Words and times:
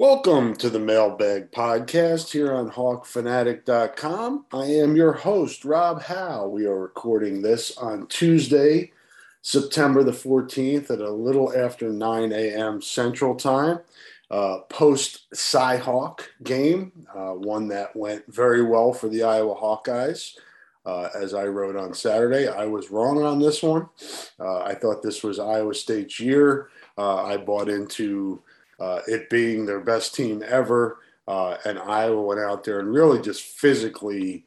Welcome 0.00 0.56
to 0.56 0.70
the 0.70 0.78
Mailbag 0.78 1.50
Podcast 1.50 2.32
here 2.32 2.54
on 2.54 2.70
HawkFanatic.com. 2.70 4.46
I 4.50 4.64
am 4.64 4.96
your 4.96 5.12
host, 5.12 5.62
Rob 5.62 6.00
Howe. 6.00 6.48
We 6.48 6.64
are 6.64 6.80
recording 6.80 7.42
this 7.42 7.76
on 7.76 8.06
Tuesday, 8.06 8.92
September 9.42 10.02
the 10.02 10.12
14th 10.12 10.90
at 10.90 11.02
a 11.02 11.10
little 11.10 11.54
after 11.54 11.90
9 11.90 12.32
a.m. 12.32 12.80
Central 12.80 13.34
Time. 13.34 13.80
Uh, 14.30 14.60
Post 14.70 15.30
Cyhawk 15.34 16.20
game, 16.44 16.92
uh, 17.14 17.32
one 17.32 17.68
that 17.68 17.94
went 17.94 18.24
very 18.32 18.62
well 18.62 18.94
for 18.94 19.10
the 19.10 19.22
Iowa 19.22 19.54
Hawkeyes. 19.54 20.34
Uh, 20.86 21.10
as 21.14 21.34
I 21.34 21.44
wrote 21.44 21.76
on 21.76 21.92
Saturday, 21.92 22.48
I 22.48 22.64
was 22.64 22.90
wrong 22.90 23.22
on 23.22 23.38
this 23.38 23.62
one. 23.62 23.86
Uh, 24.40 24.62
I 24.62 24.76
thought 24.76 25.02
this 25.02 25.22
was 25.22 25.38
Iowa 25.38 25.74
State's 25.74 26.18
year. 26.18 26.70
Uh, 26.96 27.22
I 27.22 27.36
bought 27.36 27.68
into 27.68 28.42
uh, 28.80 29.00
it 29.06 29.30
being 29.30 29.66
their 29.66 29.80
best 29.80 30.14
team 30.14 30.42
ever. 30.46 30.98
Uh, 31.28 31.56
and 31.64 31.78
Iowa 31.78 32.22
went 32.22 32.40
out 32.40 32.64
there 32.64 32.80
and 32.80 32.92
really 32.92 33.20
just 33.20 33.42
physically 33.42 34.46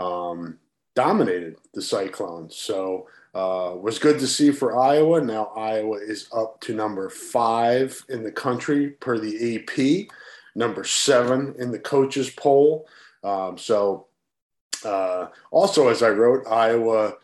um, 0.00 0.58
dominated 0.94 1.56
the 1.74 1.82
Cyclones. 1.82 2.56
So 2.56 3.08
uh, 3.34 3.74
was 3.76 3.98
good 3.98 4.18
to 4.20 4.26
see 4.26 4.50
for 4.50 4.78
Iowa. 4.78 5.20
Now 5.20 5.52
Iowa 5.56 5.98
is 5.98 6.28
up 6.34 6.60
to 6.62 6.74
number 6.74 7.10
five 7.10 8.02
in 8.08 8.22
the 8.22 8.32
country 8.32 8.90
per 8.90 9.18
the 9.18 9.56
AP, 9.56 10.08
number 10.54 10.84
seven 10.84 11.54
in 11.58 11.70
the 11.70 11.78
coaches 11.78 12.30
poll. 12.30 12.88
Um, 13.22 13.58
so 13.58 14.06
uh, 14.84 15.26
also, 15.50 15.88
as 15.88 16.02
I 16.02 16.10
wrote, 16.10 16.46
Iowa 16.46 17.14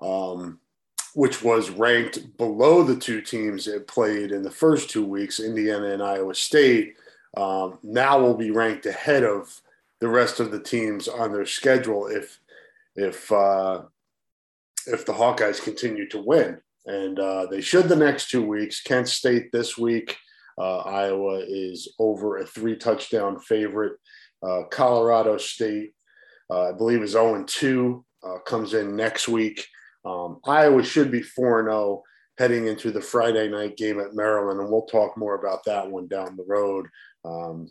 um, 0.00 0.59
which 1.14 1.42
was 1.42 1.70
ranked 1.70 2.36
below 2.36 2.82
the 2.82 2.96
two 2.96 3.20
teams 3.20 3.66
it 3.66 3.86
played 3.88 4.32
in 4.32 4.42
the 4.42 4.50
first 4.50 4.90
two 4.90 5.04
weeks, 5.04 5.40
Indiana 5.40 5.86
and 5.86 6.02
Iowa 6.02 6.34
State, 6.34 6.94
um, 7.36 7.78
now 7.82 8.18
will 8.20 8.36
be 8.36 8.50
ranked 8.50 8.86
ahead 8.86 9.24
of 9.24 9.60
the 10.00 10.08
rest 10.08 10.40
of 10.40 10.50
the 10.50 10.60
teams 10.60 11.08
on 11.08 11.32
their 11.32 11.46
schedule 11.46 12.06
if 12.06 12.40
if 12.96 13.30
uh, 13.30 13.82
if 14.86 15.06
the 15.06 15.12
Hawkeyes 15.12 15.62
continue 15.62 16.08
to 16.08 16.18
win, 16.18 16.60
and 16.86 17.18
uh, 17.18 17.46
they 17.46 17.60
should 17.60 17.88
the 17.88 17.96
next 17.96 18.30
two 18.30 18.44
weeks. 18.44 18.82
Kent 18.82 19.08
State 19.08 19.52
this 19.52 19.78
week. 19.78 20.16
Uh, 20.58 20.78
Iowa 20.78 21.42
is 21.46 21.94
over 21.98 22.38
a 22.38 22.46
three 22.46 22.76
touchdown 22.76 23.38
favorite. 23.40 23.94
Uh, 24.42 24.62
Colorado 24.70 25.36
State, 25.36 25.92
uh, 26.50 26.68
I 26.68 26.72
believe, 26.72 27.02
is 27.02 27.12
0 27.12 27.44
2, 27.46 28.04
uh, 28.22 28.38
comes 28.40 28.74
in 28.74 28.96
next 28.96 29.28
week. 29.28 29.66
Um, 30.04 30.40
Iowa 30.44 30.82
should 30.82 31.10
be 31.10 31.22
4 31.22 31.64
0 31.64 32.02
heading 32.38 32.68
into 32.68 32.90
the 32.90 33.00
Friday 33.00 33.48
night 33.48 33.76
game 33.76 34.00
at 34.00 34.14
Maryland, 34.14 34.60
and 34.60 34.70
we'll 34.70 34.86
talk 34.86 35.16
more 35.16 35.34
about 35.34 35.64
that 35.64 35.90
one 35.90 36.08
down 36.08 36.36
the 36.36 36.44
road. 36.48 36.86
Um, 37.24 37.70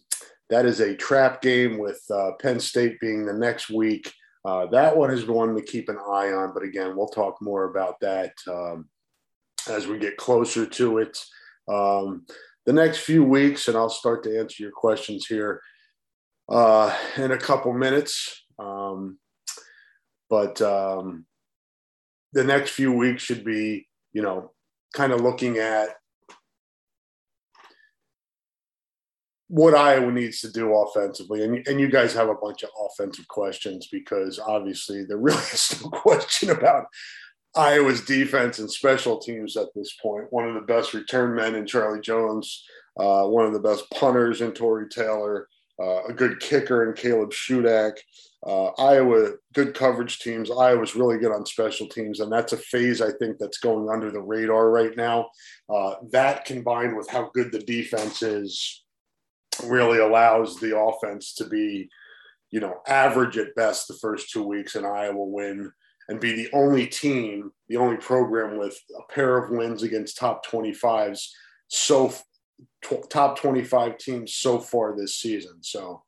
that 0.50 0.66
is 0.66 0.80
a 0.80 0.96
trap 0.96 1.42
game 1.42 1.78
with 1.78 2.02
uh, 2.12 2.32
Penn 2.40 2.60
State 2.60 3.00
being 3.00 3.26
the 3.26 3.34
next 3.34 3.70
week. 3.70 4.12
Uh, 4.46 4.68
that 4.68 4.96
one 4.96 5.12
is 5.12 5.26
one 5.26 5.56
to 5.56 5.62
keep 5.62 5.90
an 5.90 5.98
eye 5.98 6.32
on, 6.32 6.54
but 6.54 6.64
again, 6.64 6.96
we'll 6.96 7.08
talk 7.08 7.38
more 7.42 7.66
about 7.66 8.00
that 8.00 8.34
um, 8.48 8.88
as 9.70 9.88
we 9.88 9.98
get 9.98 10.18
closer 10.18 10.66
to 10.66 11.00
it. 11.00 11.18
Um, 11.68 12.26
the 12.66 12.74
next 12.74 13.00
few 13.00 13.24
weeks, 13.24 13.68
and 13.68 13.78
I'll 13.78 13.90
start 13.90 14.24
to 14.24 14.40
answer 14.40 14.64
your 14.64 14.72
questions 14.72 15.26
here 15.26 15.62
uh, 16.48 16.96
in 17.18 17.32
a 17.32 17.38
couple 17.38 17.74
minutes. 17.74 18.46
Um, 18.58 19.18
but 20.30 20.62
um, 20.62 21.26
the 22.34 22.44
next 22.44 22.72
few 22.72 22.92
weeks 22.92 23.24
should 23.24 23.44
be, 23.44 23.88
you 24.14 24.22
know, 24.22 24.52
kind 24.94 25.12
of 25.12 25.22
looking 25.22 25.58
at 25.58 25.90
what 29.48 29.74
Iowa 29.74 30.12
needs 30.12 30.42
to 30.42 30.52
do 30.52 30.76
offensively. 30.76 31.44
And, 31.44 31.68
and 31.68 31.80
you 31.80 31.90
guys 31.90 32.14
have 32.14 32.30
a 32.30 32.36
bunch 32.36 32.62
of 32.64 32.70
offensive 32.80 33.28
questions 33.28 33.88
because 33.92 34.40
obviously 34.40 35.06
there 35.06 35.18
really 35.18 35.38
is 35.38 35.82
no 35.84 35.90
question 36.02 36.52
about 36.52 36.86
Iowa's 37.56 38.02
defense 38.02 38.60
and 38.60 38.70
special 38.70 39.18
teams 39.18 39.58
at 39.58 39.68
this 39.76 39.96
point. 40.02 40.28
One 40.30 40.48
of 40.48 40.54
the 40.54 40.62
best 40.62 40.94
return 40.94 41.36
men 41.36 41.56
in 41.56 41.66
Charlie 41.66 42.00
Jones, 42.00 42.64
uh, 43.00 43.24
one 43.24 43.46
of 43.46 43.54
the 43.54 43.60
best 43.60 43.90
punters 43.92 44.42
in 44.42 44.52
Tory 44.52 44.88
Taylor, 44.88 45.48
uh, 45.82 46.04
a 46.06 46.14
good 46.14 46.40
kicker 46.40 46.88
in 46.88 46.96
Caleb 46.96 47.32
Shudak. 47.32 47.94
Uh, 48.46 48.68
Iowa, 48.78 49.32
good 49.54 49.74
coverage 49.74 50.20
teams. 50.20 50.50
Iowa's 50.50 50.96
really 50.96 51.18
good 51.18 51.34
on 51.34 51.46
special 51.46 51.88
teams, 51.88 52.20
and 52.20 52.32
that's 52.32 52.54
a 52.54 52.58
phase 52.58 53.02
I 53.02 53.12
think 53.12 53.38
that's 53.38 53.58
going 53.60 53.90
under 53.90 54.12
the 54.12 54.22
radar 54.22 54.70
right 54.70 54.96
now. 54.96 55.30
Uh, 55.70 55.96
that 56.12 56.46
combined 56.46 56.96
with 56.96 57.10
how 57.10 57.30
good 57.34 57.52
the 57.52 57.60
defense 57.60 58.22
is 58.22 58.84
really 59.66 60.00
allows 60.00 60.58
the 60.60 60.78
offense 60.78 61.34
to 61.36 61.46
be, 61.48 61.90
you 62.52 62.62
know, 62.62 62.76
average 62.88 63.38
at 63.38 63.56
best 63.56 63.88
the 63.88 63.96
first 63.96 64.30
two 64.32 64.44
weeks, 64.44 64.76
and 64.76 64.86
Iowa 64.86 65.24
win 65.24 65.72
and 66.08 66.20
be 66.20 66.34
the 66.34 66.50
only 66.54 66.88
team, 66.88 67.52
the 67.68 67.78
only 67.78 67.98
program 67.98 68.58
with 68.58 68.80
a 68.98 69.14
pair 69.14 69.38
of 69.38 69.52
wins 69.52 69.84
against 69.84 70.18
top 70.18 70.46
25s 70.46 71.28
so 71.70 72.12
top 73.10 73.38
25 73.38 73.98
teams 73.98 74.36
so 74.36 74.60
far 74.60 74.96
this 74.96 75.16
season. 75.16 75.58
So, 75.62 76.02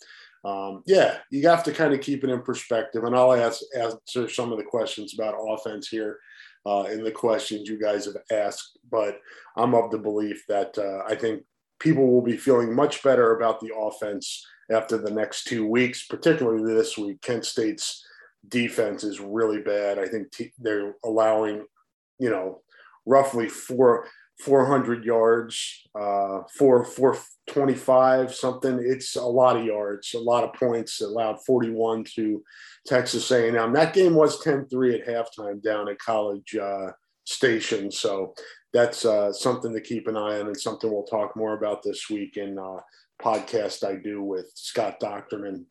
um, 0.43 0.83
yeah, 0.85 1.17
you 1.29 1.47
have 1.47 1.63
to 1.65 1.71
kind 1.71 1.93
of 1.93 2.01
keep 2.01 2.23
it 2.23 2.29
in 2.29 2.41
perspective. 2.41 3.03
And 3.03 3.15
I'll 3.15 3.33
ask, 3.33 3.61
answer 3.77 4.27
some 4.29 4.51
of 4.51 4.57
the 4.57 4.63
questions 4.63 5.13
about 5.13 5.35
offense 5.39 5.87
here 5.87 6.19
uh, 6.65 6.85
in 6.91 7.03
the 7.03 7.11
questions 7.11 7.69
you 7.69 7.79
guys 7.79 8.05
have 8.05 8.17
asked. 8.31 8.79
But 8.89 9.19
I'm 9.55 9.75
of 9.75 9.91
the 9.91 9.99
belief 9.99 10.43
that 10.47 10.77
uh, 10.77 11.03
I 11.07 11.15
think 11.15 11.43
people 11.79 12.07
will 12.07 12.21
be 12.21 12.37
feeling 12.37 12.73
much 12.73 13.03
better 13.03 13.35
about 13.35 13.59
the 13.59 13.75
offense 13.75 14.45
after 14.71 14.97
the 14.97 15.11
next 15.11 15.45
two 15.45 15.67
weeks, 15.67 16.05
particularly 16.07 16.73
this 16.73 16.97
week. 16.97 17.21
Kent 17.21 17.45
State's 17.45 18.05
defense 18.47 19.03
is 19.03 19.19
really 19.19 19.61
bad. 19.61 19.99
I 19.99 20.07
think 20.07 20.31
t- 20.31 20.53
they're 20.57 20.95
allowing, 21.03 21.65
you 22.19 22.29
know, 22.29 22.61
roughly 23.05 23.49
four 23.49 24.07
400 24.41 25.05
yards, 25.05 25.87
uh, 25.93 26.39
four, 26.57 26.83
425 26.83 28.33
something. 28.33 28.79
It's 28.83 29.15
a 29.15 29.23
lot 29.23 29.57
of 29.57 29.65
yards, 29.65 30.13
a 30.15 30.19
lot 30.19 30.43
of 30.43 30.53
points. 30.53 30.99
Allowed 31.01 31.43
41 31.45 32.05
to 32.15 32.43
Texas 32.87 33.29
A&M. 33.29 33.73
That 33.73 33.93
game 33.93 34.15
was 34.15 34.43
10-3 34.43 34.99
at 34.99 35.07
halftime 35.07 35.61
down 35.61 35.89
at 35.89 35.99
College 35.99 36.55
uh, 36.55 36.91
Station. 37.25 37.91
So 37.91 38.33
that's 38.73 39.05
uh, 39.05 39.31
something 39.31 39.73
to 39.73 39.81
keep 39.81 40.07
an 40.07 40.17
eye 40.17 40.39
on 40.39 40.47
and 40.47 40.59
something 40.59 40.91
we'll 40.91 41.03
talk 41.03 41.35
more 41.35 41.53
about 41.53 41.83
this 41.83 42.09
week 42.09 42.37
in 42.37 42.57
uh, 42.57 42.79
podcast 43.21 43.87
I 43.87 43.95
do 43.95 44.23
with 44.23 44.51
Scott 44.55 44.99
Dochterman 44.99 45.65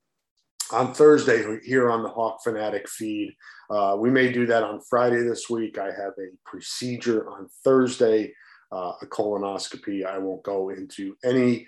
on 0.72 0.94
Thursday 0.94 1.58
here 1.64 1.90
on 1.90 2.04
the 2.04 2.08
Hawk 2.08 2.38
Fanatic 2.44 2.88
feed. 2.88 3.34
Uh, 3.68 3.96
we 3.98 4.10
may 4.10 4.30
do 4.30 4.46
that 4.46 4.62
on 4.62 4.80
Friday 4.88 5.22
this 5.22 5.50
week. 5.50 5.78
I 5.78 5.86
have 5.86 6.12
a 6.18 6.30
procedure 6.44 7.28
on 7.28 7.48
Thursday 7.64 8.32
uh, 8.72 8.92
a 9.02 9.06
colonoscopy. 9.06 10.04
I 10.04 10.18
won't 10.18 10.42
go 10.42 10.70
into 10.70 11.16
any 11.24 11.66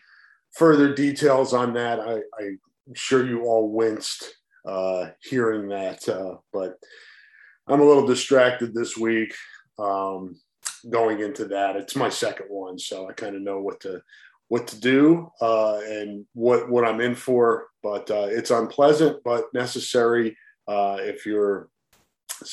further 0.53 0.95
details 0.95 1.53
on 1.53 1.73
that. 1.75 2.01
I, 2.01 2.21
I'm 2.41 2.59
sure 2.95 3.27
you 3.27 3.45
all 3.45 3.71
winced 3.71 4.35
uh, 4.67 5.11
hearing 5.21 5.69
that, 5.69 6.09
uh, 6.09 6.37
but 6.53 6.79
I'm 7.67 7.81
a 7.81 7.85
little 7.85 8.07
distracted 8.07 8.75
this 8.75 8.97
week 8.97 9.35
um, 9.79 10.39
going 10.91 11.21
into 11.21 11.47
that. 11.47 11.77
It's 11.77 11.97
my 11.97 12.09
second 12.09 12.47
one, 12.49 12.79
so 12.79 13.09
I 13.09 13.13
kind 13.13 13.37
of 13.37 13.43
know 13.43 13.61
what 13.61 13.81
to 13.81 14.03
what 14.49 14.67
to 14.67 14.79
do 14.79 15.31
uh, 15.41 15.81
and 15.85 16.27
what 16.35 16.69
what 16.69 16.85
I'm 16.85 17.01
in 17.01 17.15
for. 17.15 17.69
But 17.83 18.11
uh, 18.11 18.29
it's 18.29 18.51
unpleasant, 18.51 19.23
but 19.25 19.53
necessary 19.55 20.37
uh, 20.69 20.99
if 21.01 21.25
you're 21.27 21.69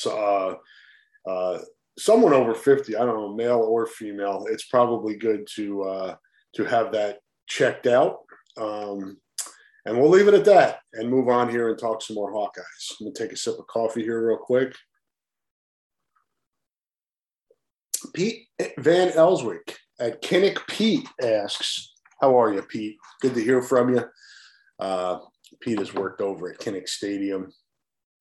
uh, 0.06 1.58
someone 1.98 2.32
over 2.32 2.54
50. 2.54 2.96
I 2.96 3.04
don't 3.04 3.16
know, 3.16 3.34
male 3.34 3.60
or 3.60 3.86
female. 3.86 4.46
It's 4.48 4.66
probably 4.66 5.16
good 5.16 5.46
to 5.56 5.82
uh, 5.82 6.16
to 6.54 6.64
have 6.64 6.92
that 6.92 7.18
checked 7.46 7.86
out. 7.86 8.18
Um, 8.56 9.18
and 9.86 9.98
we'll 9.98 10.10
leave 10.10 10.28
it 10.28 10.34
at 10.34 10.44
that 10.44 10.80
and 10.92 11.08
move 11.08 11.28
on 11.28 11.48
here 11.48 11.70
and 11.70 11.78
talk 11.78 12.02
some 12.02 12.16
more 12.16 12.32
Hawkeyes. 12.32 13.00
I'm 13.00 13.06
gonna 13.06 13.14
take 13.14 13.32
a 13.32 13.36
sip 13.36 13.58
of 13.58 13.66
coffee 13.66 14.02
here 14.02 14.28
real 14.28 14.36
quick. 14.36 14.74
Pete 18.14 18.46
Van 18.78 19.10
Elswick 19.10 19.76
at 20.00 20.22
Kinnick 20.22 20.66
Pete 20.68 21.08
asks, 21.22 21.92
How 22.20 22.40
are 22.40 22.52
you, 22.52 22.62
Pete? 22.62 22.96
Good 23.20 23.34
to 23.34 23.42
hear 23.42 23.62
from 23.62 23.94
you. 23.94 24.04
Uh, 24.78 25.18
Pete 25.60 25.78
has 25.78 25.94
worked 25.94 26.20
over 26.20 26.50
at 26.50 26.58
Kinnick 26.58 26.88
Stadium 26.88 27.52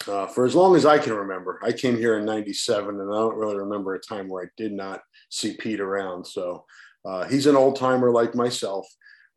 uh, 0.09 0.27
for 0.27 0.45
as 0.45 0.55
long 0.55 0.75
as 0.75 0.85
I 0.85 0.97
can 0.97 1.13
remember. 1.13 1.59
I 1.63 1.71
came 1.71 1.95
here 1.95 2.17
in 2.17 2.25
97 2.25 2.99
and 2.99 3.13
I 3.13 3.15
don't 3.15 3.37
really 3.37 3.57
remember 3.57 3.93
a 3.93 3.99
time 3.99 4.27
where 4.27 4.43
I 4.43 4.49
did 4.57 4.73
not 4.73 5.01
see 5.29 5.55
Pete 5.55 5.79
around. 5.79 6.25
So 6.25 6.65
uh, 7.05 7.27
he's 7.27 7.47
an 7.47 7.55
old 7.55 7.77
timer 7.77 8.11
like 8.11 8.35
myself. 8.35 8.87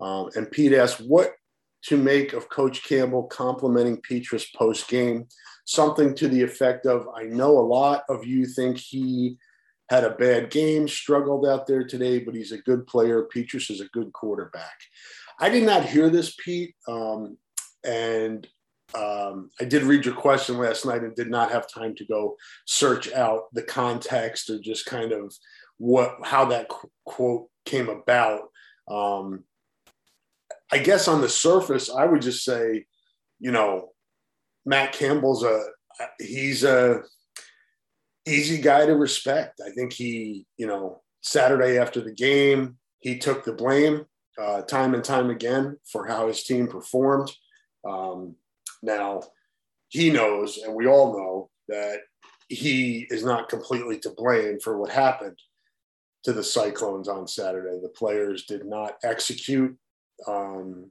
Um, 0.00 0.30
and 0.34 0.50
Pete 0.50 0.72
asked, 0.72 1.00
What 1.00 1.32
to 1.84 1.96
make 1.96 2.32
of 2.32 2.48
Coach 2.48 2.82
Campbell 2.84 3.24
complimenting 3.24 3.98
Petras 3.98 4.46
post 4.54 4.88
game? 4.88 5.26
Something 5.64 6.14
to 6.16 6.26
the 6.26 6.42
effect 6.42 6.86
of, 6.86 7.06
I 7.14 7.24
know 7.24 7.58
a 7.58 7.60
lot 7.60 8.04
of 8.08 8.26
you 8.26 8.46
think 8.46 8.78
he 8.78 9.36
had 9.88 10.04
a 10.04 10.10
bad 10.10 10.50
game, 10.50 10.88
struggled 10.88 11.46
out 11.46 11.66
there 11.66 11.84
today, 11.84 12.18
but 12.18 12.34
he's 12.34 12.52
a 12.52 12.58
good 12.58 12.86
player. 12.86 13.28
Petras 13.34 13.70
is 13.70 13.80
a 13.80 13.88
good 13.88 14.12
quarterback. 14.12 14.74
I 15.38 15.50
did 15.50 15.64
not 15.64 15.84
hear 15.84 16.08
this, 16.08 16.34
Pete. 16.42 16.74
Um, 16.88 17.36
and 17.84 18.46
um, 18.94 19.50
I 19.60 19.64
did 19.64 19.84
read 19.84 20.04
your 20.04 20.14
question 20.14 20.58
last 20.58 20.84
night 20.84 21.02
and 21.02 21.14
did 21.14 21.30
not 21.30 21.50
have 21.50 21.72
time 21.72 21.94
to 21.96 22.04
go 22.04 22.36
search 22.66 23.12
out 23.12 23.44
the 23.52 23.62
context 23.62 24.50
or 24.50 24.58
just 24.58 24.86
kind 24.86 25.12
of 25.12 25.34
what 25.78 26.16
how 26.24 26.44
that 26.46 26.68
qu- 26.68 26.90
quote 27.04 27.48
came 27.64 27.88
about. 27.88 28.42
Um, 28.88 29.44
I 30.70 30.78
guess 30.78 31.08
on 31.08 31.20
the 31.20 31.28
surface, 31.28 31.90
I 31.90 32.04
would 32.04 32.22
just 32.22 32.44
say, 32.44 32.84
you 33.40 33.50
know, 33.50 33.90
Matt 34.66 34.92
Campbell's 34.92 35.44
a 35.44 35.60
he's 36.18 36.64
a 36.64 37.02
easy 38.26 38.60
guy 38.60 38.86
to 38.86 38.94
respect. 38.94 39.60
I 39.64 39.70
think 39.70 39.92
he, 39.92 40.46
you 40.56 40.66
know, 40.66 41.02
Saturday 41.22 41.78
after 41.78 42.00
the 42.00 42.12
game, 42.12 42.76
he 43.00 43.18
took 43.18 43.44
the 43.44 43.52
blame 43.52 44.04
uh, 44.40 44.62
time 44.62 44.94
and 44.94 45.04
time 45.04 45.30
again 45.30 45.78
for 45.90 46.06
how 46.06 46.28
his 46.28 46.44
team 46.44 46.68
performed. 46.68 47.30
Um, 47.88 48.36
now, 48.82 49.22
he 49.88 50.10
knows, 50.10 50.58
and 50.58 50.74
we 50.74 50.86
all 50.86 51.12
know, 51.16 51.50
that 51.68 52.00
he 52.48 53.06
is 53.10 53.24
not 53.24 53.48
completely 53.48 53.98
to 54.00 54.10
blame 54.10 54.58
for 54.60 54.78
what 54.78 54.90
happened 54.90 55.38
to 56.24 56.32
the 56.32 56.42
Cyclones 56.42 57.08
on 57.08 57.26
Saturday. 57.26 57.78
The 57.80 57.88
players 57.88 58.44
did 58.44 58.64
not 58.64 58.96
execute, 59.04 59.76
um, 60.26 60.90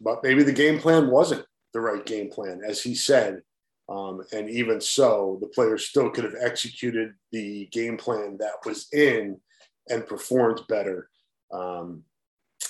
but 0.00 0.22
maybe 0.22 0.42
the 0.42 0.52
game 0.52 0.78
plan 0.78 1.10
wasn't 1.10 1.44
the 1.72 1.80
right 1.80 2.04
game 2.04 2.30
plan, 2.30 2.60
as 2.66 2.82
he 2.82 2.94
said. 2.94 3.42
Um, 3.88 4.22
and 4.32 4.48
even 4.48 4.80
so, 4.80 5.38
the 5.40 5.48
players 5.48 5.88
still 5.88 6.10
could 6.10 6.24
have 6.24 6.36
executed 6.40 7.12
the 7.32 7.68
game 7.72 7.96
plan 7.96 8.36
that 8.38 8.54
was 8.64 8.86
in 8.92 9.38
and 9.88 10.06
performed 10.06 10.60
better. 10.68 11.10
Um, 11.52 12.04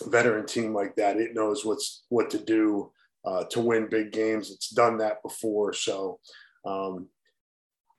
veteran 0.06 0.46
team 0.46 0.72
like 0.72 0.96
that, 0.96 1.19
it 1.19 1.34
knows 1.34 1.64
what's 1.64 2.04
what 2.08 2.31
to 2.31 2.38
do 2.38 2.90
uh, 3.25 3.44
to 3.50 3.61
win 3.61 3.88
big 3.88 4.12
games. 4.12 4.50
It's 4.50 4.70
done 4.70 4.99
that 4.99 5.22
before, 5.22 5.72
so 5.72 6.19
um, 6.64 7.08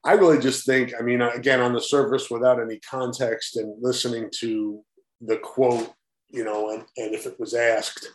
I 0.04 0.14
really 0.14 0.40
just 0.40 0.66
think. 0.66 0.94
I 0.98 1.02
mean, 1.02 1.22
again, 1.22 1.62
on 1.62 1.74
the 1.74 1.82
surface, 1.82 2.30
without 2.30 2.62
any 2.62 2.80
context 2.80 3.58
and 3.58 3.76
listening 3.82 4.30
to 4.40 4.84
the 5.22 5.38
quote, 5.38 5.94
you 6.30 6.44
know, 6.44 6.72
and, 6.72 6.84
and 6.98 7.14
if 7.14 7.26
it 7.26 7.40
was 7.40 7.54
asked, 7.54 8.10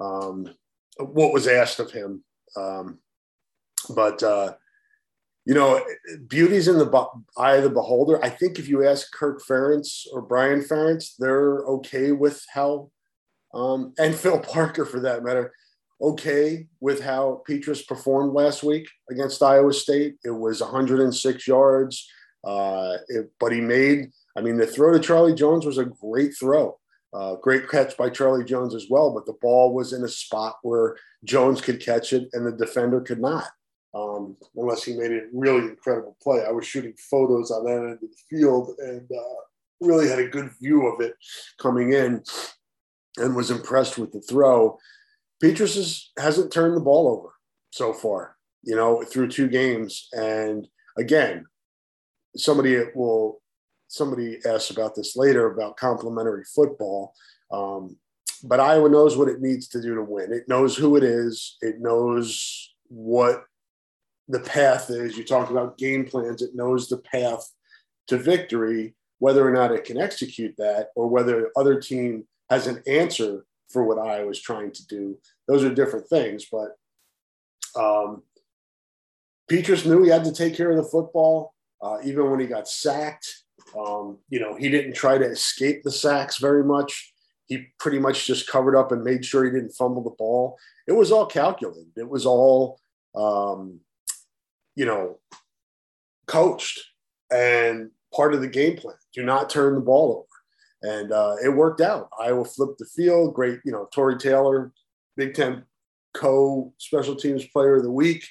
um, 0.00 0.48
what 0.98 1.32
was 1.32 1.46
asked 1.46 1.80
of 1.80 1.90
him. 1.90 2.24
Um, 2.56 2.98
but 3.94 4.22
uh, 4.22 4.54
you 5.46 5.54
know, 5.54 5.82
beauty's 6.28 6.68
in 6.68 6.78
the 6.78 7.08
eye 7.36 7.56
of 7.56 7.64
the 7.64 7.70
beholder. 7.70 8.22
I 8.24 8.28
think 8.28 8.58
if 8.58 8.68
you 8.68 8.86
ask 8.86 9.10
Kirk 9.12 9.42
Ferentz 9.42 10.06
or 10.12 10.22
Brian 10.22 10.60
Ferentz, 10.60 11.16
they're 11.18 11.64
okay 11.64 12.12
with 12.12 12.44
how, 12.52 12.90
um, 13.54 13.94
and 13.98 14.14
Phil 14.14 14.38
Parker 14.40 14.84
for 14.84 15.00
that 15.00 15.24
matter, 15.24 15.52
okay 16.00 16.66
with 16.80 17.00
how 17.00 17.42
Petras 17.48 17.86
performed 17.86 18.32
last 18.32 18.62
week 18.62 18.88
against 19.10 19.42
Iowa 19.42 19.72
State. 19.72 20.16
It 20.24 20.30
was 20.30 20.60
106 20.60 21.46
yards, 21.46 22.08
uh, 22.44 22.96
it, 23.08 23.30
but 23.38 23.52
he 23.52 23.60
made. 23.60 24.10
I 24.36 24.40
mean, 24.40 24.56
the 24.56 24.66
throw 24.66 24.92
to 24.92 25.00
Charlie 25.00 25.34
Jones 25.34 25.66
was 25.66 25.78
a 25.78 25.84
great 25.84 26.32
throw. 26.38 26.78
Uh, 27.12 27.34
great 27.36 27.68
catch 27.68 27.96
by 27.96 28.08
Charlie 28.08 28.44
Jones 28.44 28.74
as 28.74 28.86
well, 28.88 29.12
but 29.12 29.26
the 29.26 29.36
ball 29.42 29.74
was 29.74 29.92
in 29.92 30.04
a 30.04 30.08
spot 30.08 30.58
where 30.62 30.96
Jones 31.24 31.60
could 31.60 31.80
catch 31.80 32.12
it 32.12 32.28
and 32.32 32.46
the 32.46 32.52
defender 32.52 33.00
could 33.00 33.20
not 33.20 33.48
um, 33.94 34.36
unless 34.56 34.84
he 34.84 34.96
made 34.96 35.12
a 35.12 35.22
really 35.32 35.68
incredible 35.68 36.16
play. 36.22 36.44
I 36.46 36.52
was 36.52 36.66
shooting 36.66 36.94
photos 37.10 37.50
on 37.50 37.64
that 37.64 37.72
end 37.72 37.92
of 37.94 38.00
the 38.00 38.08
field 38.28 38.74
and 38.78 39.10
uh, 39.10 39.40
really 39.80 40.08
had 40.08 40.18
a 40.18 40.28
good 40.28 40.50
view 40.60 40.86
of 40.86 41.00
it 41.00 41.14
coming 41.60 41.92
in 41.92 42.22
and 43.16 43.34
was 43.34 43.50
impressed 43.50 43.98
with 43.98 44.12
the 44.12 44.20
throw. 44.20 44.78
Petras 45.42 45.76
is, 45.76 46.10
hasn't 46.18 46.52
turned 46.52 46.76
the 46.76 46.80
ball 46.80 47.08
over 47.08 47.32
so 47.70 47.92
far, 47.92 48.36
you 48.62 48.76
know, 48.76 49.02
through 49.02 49.28
two 49.28 49.48
games. 49.48 50.08
And 50.12 50.66
again, 50.98 51.46
somebody 52.36 52.78
will 52.94 53.40
somebody 53.88 54.38
asks 54.46 54.70
about 54.70 54.94
this 54.94 55.16
later 55.16 55.50
about 55.50 55.76
complementary 55.76 56.44
football. 56.44 57.12
Um, 57.50 57.96
but 58.44 58.60
Iowa 58.60 58.88
knows 58.88 59.16
what 59.16 59.28
it 59.28 59.40
needs 59.40 59.66
to 59.68 59.82
do 59.82 59.96
to 59.96 60.02
win. 60.02 60.32
It 60.32 60.48
knows 60.48 60.76
who 60.76 60.96
it 60.96 61.02
is. 61.02 61.56
It 61.60 61.80
knows 61.80 62.72
what 62.86 63.44
the 64.28 64.40
path 64.40 64.90
is. 64.90 65.18
You 65.18 65.24
talk 65.24 65.50
about 65.50 65.76
game 65.76 66.04
plans, 66.04 66.40
it 66.40 66.54
knows 66.54 66.88
the 66.88 66.98
path 66.98 67.50
to 68.06 68.16
victory, 68.16 68.94
whether 69.18 69.46
or 69.46 69.52
not 69.52 69.72
it 69.72 69.84
can 69.84 70.00
execute 70.00 70.54
that, 70.58 70.88
or 70.94 71.08
whether 71.08 71.50
other 71.56 71.80
team 71.80 72.24
has 72.48 72.66
an 72.66 72.82
answer 72.86 73.44
for 73.70 73.84
what 73.84 73.98
I 73.98 74.24
was 74.24 74.40
trying 74.40 74.72
to 74.72 74.86
do. 74.86 75.18
Those 75.48 75.64
are 75.64 75.74
different 75.74 76.08
things, 76.08 76.46
but 76.50 76.70
um, 77.80 78.22
Petras 79.50 79.86
knew 79.86 80.02
he 80.02 80.10
had 80.10 80.24
to 80.24 80.32
take 80.32 80.56
care 80.56 80.70
of 80.70 80.76
the 80.76 80.90
football, 80.90 81.54
uh, 81.82 81.98
even 82.04 82.30
when 82.30 82.40
he 82.40 82.46
got 82.46 82.68
sacked. 82.68 83.44
Um, 83.78 84.18
you 84.28 84.40
know, 84.40 84.54
he 84.56 84.68
didn't 84.68 84.94
try 84.94 85.18
to 85.18 85.24
escape 85.24 85.82
the 85.82 85.92
sacks 85.92 86.38
very 86.38 86.64
much. 86.64 87.12
He 87.46 87.66
pretty 87.78 87.98
much 87.98 88.26
just 88.26 88.48
covered 88.48 88.76
up 88.76 88.92
and 88.92 89.02
made 89.02 89.24
sure 89.24 89.44
he 89.44 89.50
didn't 89.50 89.72
fumble 89.72 90.02
the 90.02 90.10
ball. 90.10 90.56
It 90.86 90.92
was 90.92 91.10
all 91.10 91.26
calculated. 91.26 91.92
It 91.96 92.08
was 92.08 92.26
all 92.26 92.78
um, 93.14 93.80
you 94.74 94.86
know, 94.86 95.18
coached 96.26 96.80
and 97.32 97.90
part 98.14 98.34
of 98.34 98.40
the 98.40 98.48
game 98.48 98.76
plan. 98.76 98.96
Do 99.14 99.22
not 99.22 99.50
turn 99.50 99.74
the 99.74 99.80
ball 99.80 100.12
over. 100.12 100.29
And 100.82 101.12
uh, 101.12 101.36
it 101.44 101.50
worked 101.50 101.80
out. 101.80 102.08
Iowa 102.18 102.44
flipped 102.44 102.78
the 102.78 102.86
field. 102.86 103.34
Great, 103.34 103.60
you 103.64 103.72
know, 103.72 103.88
Tory 103.92 104.16
Taylor, 104.16 104.72
Big 105.16 105.34
Ten 105.34 105.64
co 106.14 106.72
special 106.78 107.14
teams 107.14 107.44
player 107.46 107.76
of 107.76 107.82
the 107.82 107.90
week, 107.90 108.26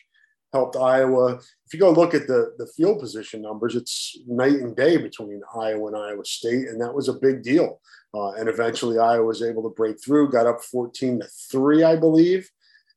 helped 0.51 0.75
Iowa. 0.75 1.35
If 1.35 1.73
you 1.73 1.79
go 1.79 1.91
look 1.91 2.13
at 2.13 2.27
the, 2.27 2.53
the 2.57 2.67
field 2.67 2.99
position 2.99 3.41
numbers, 3.41 3.75
it's 3.75 4.17
night 4.27 4.53
and 4.53 4.75
day 4.75 4.97
between 4.97 5.41
Iowa 5.55 5.87
and 5.87 5.97
Iowa 5.97 6.25
State. 6.25 6.67
And 6.67 6.81
that 6.81 6.93
was 6.93 7.07
a 7.07 7.13
big 7.13 7.43
deal. 7.43 7.79
Uh, 8.13 8.31
and 8.31 8.49
eventually 8.49 8.97
Iowa 8.97 9.25
was 9.25 9.43
able 9.43 9.61
to 9.63 9.69
break 9.69 10.03
through, 10.03 10.31
got 10.31 10.47
up 10.47 10.61
14 10.63 11.19
to 11.19 11.27
3, 11.51 11.83
I 11.83 11.95
believe. 11.95 12.49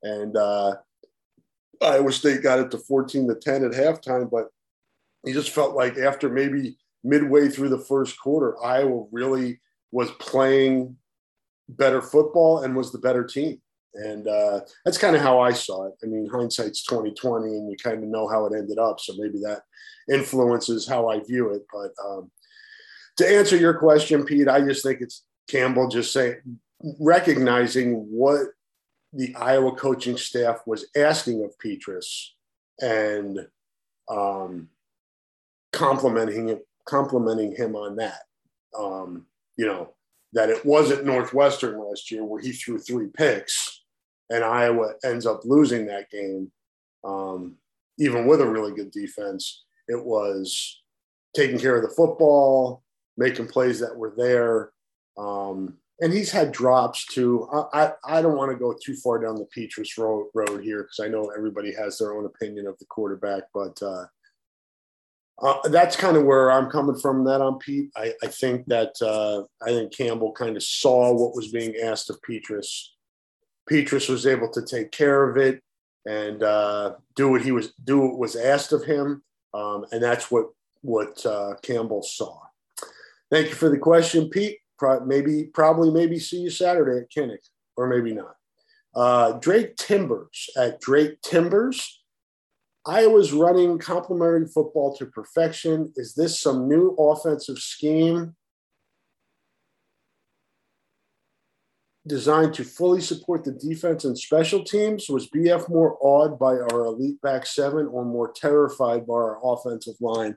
And 0.03 0.37
uh, 0.37 0.77
Iowa 1.83 2.13
State 2.13 2.43
got 2.43 2.59
it 2.59 2.71
to 2.71 2.79
14 2.79 3.29
to 3.29 3.35
10 3.35 3.65
at 3.65 3.73
halftime, 3.73 4.31
but 4.31 4.49
he 5.25 5.33
just 5.33 5.51
felt 5.51 5.75
like 5.75 5.99
after 5.99 6.29
maybe 6.29 6.79
midway 7.05 7.49
through 7.49 7.71
the 7.71 7.79
first 7.79 8.19
quarter, 8.19 8.63
Iowa 8.63 9.07
really 9.11 9.61
was 9.91 10.11
playing 10.13 10.97
better 11.69 12.03
football 12.03 12.63
and 12.63 12.77
was 12.77 12.93
the 12.93 12.99
better 12.99 13.25
team. 13.25 13.61
And 13.95 14.27
uh, 14.27 14.61
that's 14.85 14.99
kind 14.99 15.15
of 15.15 15.23
how 15.23 15.41
I 15.41 15.53
saw 15.53 15.87
it. 15.87 15.95
I 16.03 16.07
mean, 16.07 16.27
hindsight's 16.27 16.83
2020, 16.85 17.47
and 17.49 17.71
you 17.71 17.77
kind 17.77 18.03
of 18.03 18.09
know 18.09 18.27
how 18.27 18.47
it 18.47 18.55
ended 18.57 18.79
up. 18.79 19.01
So 19.01 19.15
maybe 19.19 19.39
that 19.41 19.63
influences 20.11 20.89
how 20.89 21.09
I 21.09 21.21
view 21.21 21.51
it. 21.51 21.63
But 21.71 21.93
um, 22.03 22.31
to 23.19 23.29
answer 23.29 23.57
your 23.57 23.75
question, 23.75 24.25
Pete, 24.25 24.49
I 24.49 24.63
just 24.63 24.83
think 24.83 25.03
it's 25.03 25.25
Campbell 25.49 25.89
just 25.89 26.13
saying, 26.13 26.37
recognizing 27.01 27.95
what 28.11 28.47
the 29.13 29.35
Iowa 29.35 29.73
coaching 29.73 30.17
staff 30.17 30.61
was 30.67 30.87
asking 30.97 31.45
of 31.45 31.53
Petras 31.59 32.29
and 32.81 33.47
um, 34.09 34.69
complimenting 35.73 36.49
him, 36.49 36.61
complimenting 36.87 37.55
him 37.55 37.77
on 37.77 37.97
that. 37.97 38.23
Um, 38.79 39.27
you 39.57 39.67
know 39.67 39.95
that 40.33 40.49
it 40.49 40.65
wasn't 40.65 41.05
Northwestern 41.05 41.79
last 41.79 42.11
year 42.11 42.25
where 42.25 42.41
he 42.41 42.53
threw 42.53 42.79
three 42.79 43.09
picks, 43.09 43.85
and 44.31 44.43
Iowa 44.43 44.95
ends 45.05 45.27
up 45.27 45.43
losing 45.45 45.87
that 45.87 46.11
game, 46.11 46.51
um, 47.05 47.57
even 47.99 48.27
with 48.27 48.41
a 48.41 48.49
really 48.49 48.73
good 48.73 48.91
defense. 48.91 49.65
It 49.89 50.03
was 50.03 50.83
taking 51.37 51.59
care 51.59 51.77
of 51.77 51.83
the 51.83 51.95
football, 51.95 52.83
making 53.17 53.49
plays 53.49 53.81
that 53.81 53.97
were 53.97 54.15
there. 54.17 54.71
Um, 55.19 55.77
and 56.01 56.13
he's 56.13 56.33
had 56.33 56.53
drops 56.53 57.07
too. 57.07 57.49
I, 57.53 57.67
I, 57.73 57.93
I 58.19 58.23
don't 58.23 58.37
want 58.37 58.51
to 58.51 58.59
go 58.59 58.75
too 58.83 58.97
far 58.97 59.21
down 59.21 59.37
the 59.37 59.47
Petras 59.57 59.97
road, 59.99 60.29
road 60.35 60.63
here 60.65 60.83
because 60.83 61.01
I 61.01 61.09
know 61.09 61.31
everybody 61.37 61.73
has 61.75 61.99
their 61.99 62.15
own 62.15 62.27
opinion 62.27 62.67
of 62.67 62.79
the 62.79 62.87
quarterback, 62.87 63.45
but 63.55 63.81
uh, 63.83 64.07
uh, 65.43 65.69
that's 65.69 65.97
kind 65.97 66.17
of 66.17 66.25
where 66.25 66.53
I'm 66.53 66.71
coming 66.71 66.97
from. 66.97 67.25
That 67.25 67.41
on 67.41 67.59
Pete, 67.59 67.91
I, 67.97 68.13
I 68.23 68.29
think 68.29 68.67
that 68.67 68.95
uh, 69.03 69.43
I 69.65 69.71
think 69.71 69.95
Campbell 69.97 70.33
kind 70.33 70.57
of 70.57 70.63
saw 70.63 71.13
what 71.13 71.35
was 71.35 71.51
being 71.51 71.75
asked 71.83 72.11
of 72.11 72.21
Petras. 72.29 72.69
Petras 73.71 74.09
was 74.09 74.27
able 74.27 74.51
to 74.51 74.63
take 74.63 74.93
care 74.93 75.29
of 75.29 75.37
it 75.37 75.61
and 76.07 76.43
uh, 76.43 76.95
do 77.17 77.29
what 77.31 77.43
he 77.43 77.53
was 77.53 77.73
do 77.85 78.01
what 78.01 78.19
was 78.19 78.37
asked 78.37 78.73
of 78.73 78.85
him, 78.85 79.23
um, 79.53 79.85
and 79.93 80.03
that's 80.03 80.31
what 80.31 80.47
what 80.83 81.25
uh, 81.27 81.55
Campbell 81.63 82.03
saw. 82.03 82.39
Thank 83.31 83.49
you 83.49 83.55
for 83.55 83.69
the 83.71 83.79
question, 83.79 84.29
Pete. 84.29 84.59
Pro- 84.79 85.05
maybe, 85.05 85.45
probably, 85.45 85.91
maybe 85.91 86.19
see 86.19 86.39
you 86.39 86.51
Saturday 86.51 87.03
at 87.03 87.11
Kinnick, 87.11 87.49
or 87.77 87.87
maybe 87.87 88.13
not. 88.13 88.35
Uh, 88.95 89.33
Drake 89.39 89.77
Timbers 89.77 90.51
at 90.57 90.81
Drake 90.81 91.21
Timbers. 91.23 92.02
Iowa's 92.87 93.33
running 93.33 93.79
complementary 93.79 94.47
football 94.47 94.97
to 94.97 95.07
perfection. 95.07 95.93
Is 95.97 96.15
this 96.15 96.41
some 96.41 96.69
new 96.69 96.97
offensive 96.99 97.59
scheme 97.59 98.35
designed 102.07 102.55
to 102.55 102.65
fully 102.65 103.01
support 103.01 103.45
the 103.45 103.53
defense 103.53 104.05
and 104.05 104.19
special 104.19 104.65
teams? 104.65 105.09
Was 105.09 105.31
BF 105.31 105.69
more 105.69 105.97
awed 106.01 106.39
by 106.39 106.55
our 106.55 106.87
elite 106.87 107.21
back 107.23 107.47
seven 107.47 107.87
or 107.87 108.05
more 108.05 108.33
terrified 108.33 109.07
by 109.07 109.15
our 109.15 109.39
offensive 109.45 109.95
line? 110.01 110.37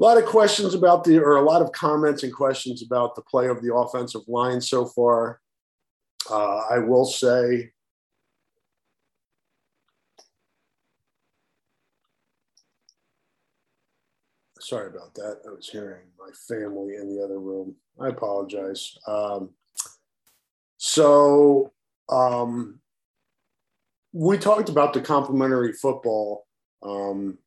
a 0.00 0.02
lot 0.02 0.16
of 0.16 0.24
questions 0.24 0.72
about 0.72 1.04
the, 1.04 1.18
or 1.18 1.36
a 1.36 1.42
lot 1.42 1.60
of 1.60 1.72
comments 1.72 2.22
and 2.22 2.32
questions 2.32 2.82
about 2.82 3.14
the 3.14 3.22
play 3.22 3.48
of 3.48 3.60
the 3.60 3.74
offensive 3.74 4.22
line 4.26 4.60
so 4.60 4.86
far. 4.86 5.40
Uh, 6.30 6.62
I 6.70 6.78
will 6.78 7.04
say, 7.04 7.70
sorry 14.70 14.86
about 14.86 15.14
that. 15.14 15.40
I 15.46 15.50
was 15.50 15.68
hearing 15.68 16.06
my 16.16 16.30
family 16.48 16.94
in 16.94 17.08
the 17.12 17.22
other 17.22 17.40
room. 17.40 17.74
I 18.00 18.08
apologize. 18.08 18.96
Um, 19.06 19.50
so, 20.78 21.72
um, 22.08 22.78
we 24.12 24.38
talked 24.38 24.68
about 24.68 24.92
the 24.92 25.00
complementary 25.00 25.72
football. 25.72 26.46
Um, 26.84 27.38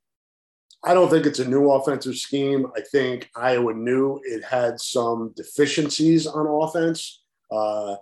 I 0.84 0.94
don't 0.94 1.10
think 1.10 1.25
it's 1.25 1.39
a 1.39 1.48
new 1.48 1.72
offensive 1.72 2.18
scheme. 2.18 2.68
I 2.75 2.82
think 2.82 3.30
Iowa 3.36 3.74
knew 3.74 4.20
it 4.25 4.44
had 4.44 4.82
some 4.82 5.34
deficiencies 5.36 6.27
on 6.27 6.46
offense. 6.46 7.22
Uh, 7.50 7.96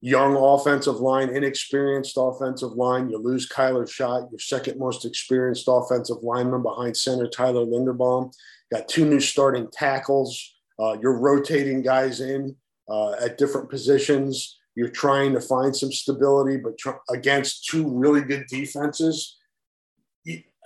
young 0.00 0.36
offensive 0.36 0.96
line, 0.96 1.30
inexperienced 1.30 2.14
offensive 2.16 2.72
line. 2.72 3.10
You 3.10 3.18
lose 3.18 3.48
Kyler 3.48 3.90
Schott, 3.90 4.30
your 4.30 4.38
second 4.38 4.78
most 4.78 5.04
experienced 5.04 5.66
offensive 5.68 6.18
lineman 6.22 6.62
behind 6.62 6.96
center 6.96 7.28
Tyler 7.28 7.66
Linderbaum. 7.66 8.32
Got 8.72 8.88
two 8.88 9.04
new 9.04 9.20
starting 9.20 9.68
tackles. 9.72 10.54
Uh, 10.78 10.96
you're 11.00 11.18
rotating 11.18 11.82
guys 11.82 12.20
in 12.20 12.56
uh, 12.88 13.12
at 13.12 13.38
different 13.38 13.68
positions. 13.68 14.58
You're 14.76 14.88
trying 14.88 15.32
to 15.34 15.40
find 15.40 15.74
some 15.74 15.92
stability, 15.92 16.56
but 16.56 16.78
tr- 16.78 17.02
against 17.10 17.66
two 17.66 17.88
really 17.88 18.22
good 18.22 18.46
defenses. 18.48 19.36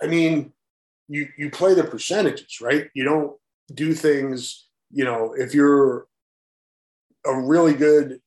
I 0.01 0.07
mean, 0.07 0.53
you 1.07 1.27
you 1.37 1.49
play 1.49 1.73
the 1.73 1.83
percentages, 1.83 2.59
right? 2.61 2.89
You 2.93 3.03
don't 3.03 3.33
do 3.73 3.93
things, 3.93 4.67
you 4.91 5.03
know, 5.03 5.33
if 5.37 5.53
you're 5.53 6.07
a 7.25 7.39
really 7.41 7.73
good 7.73 8.19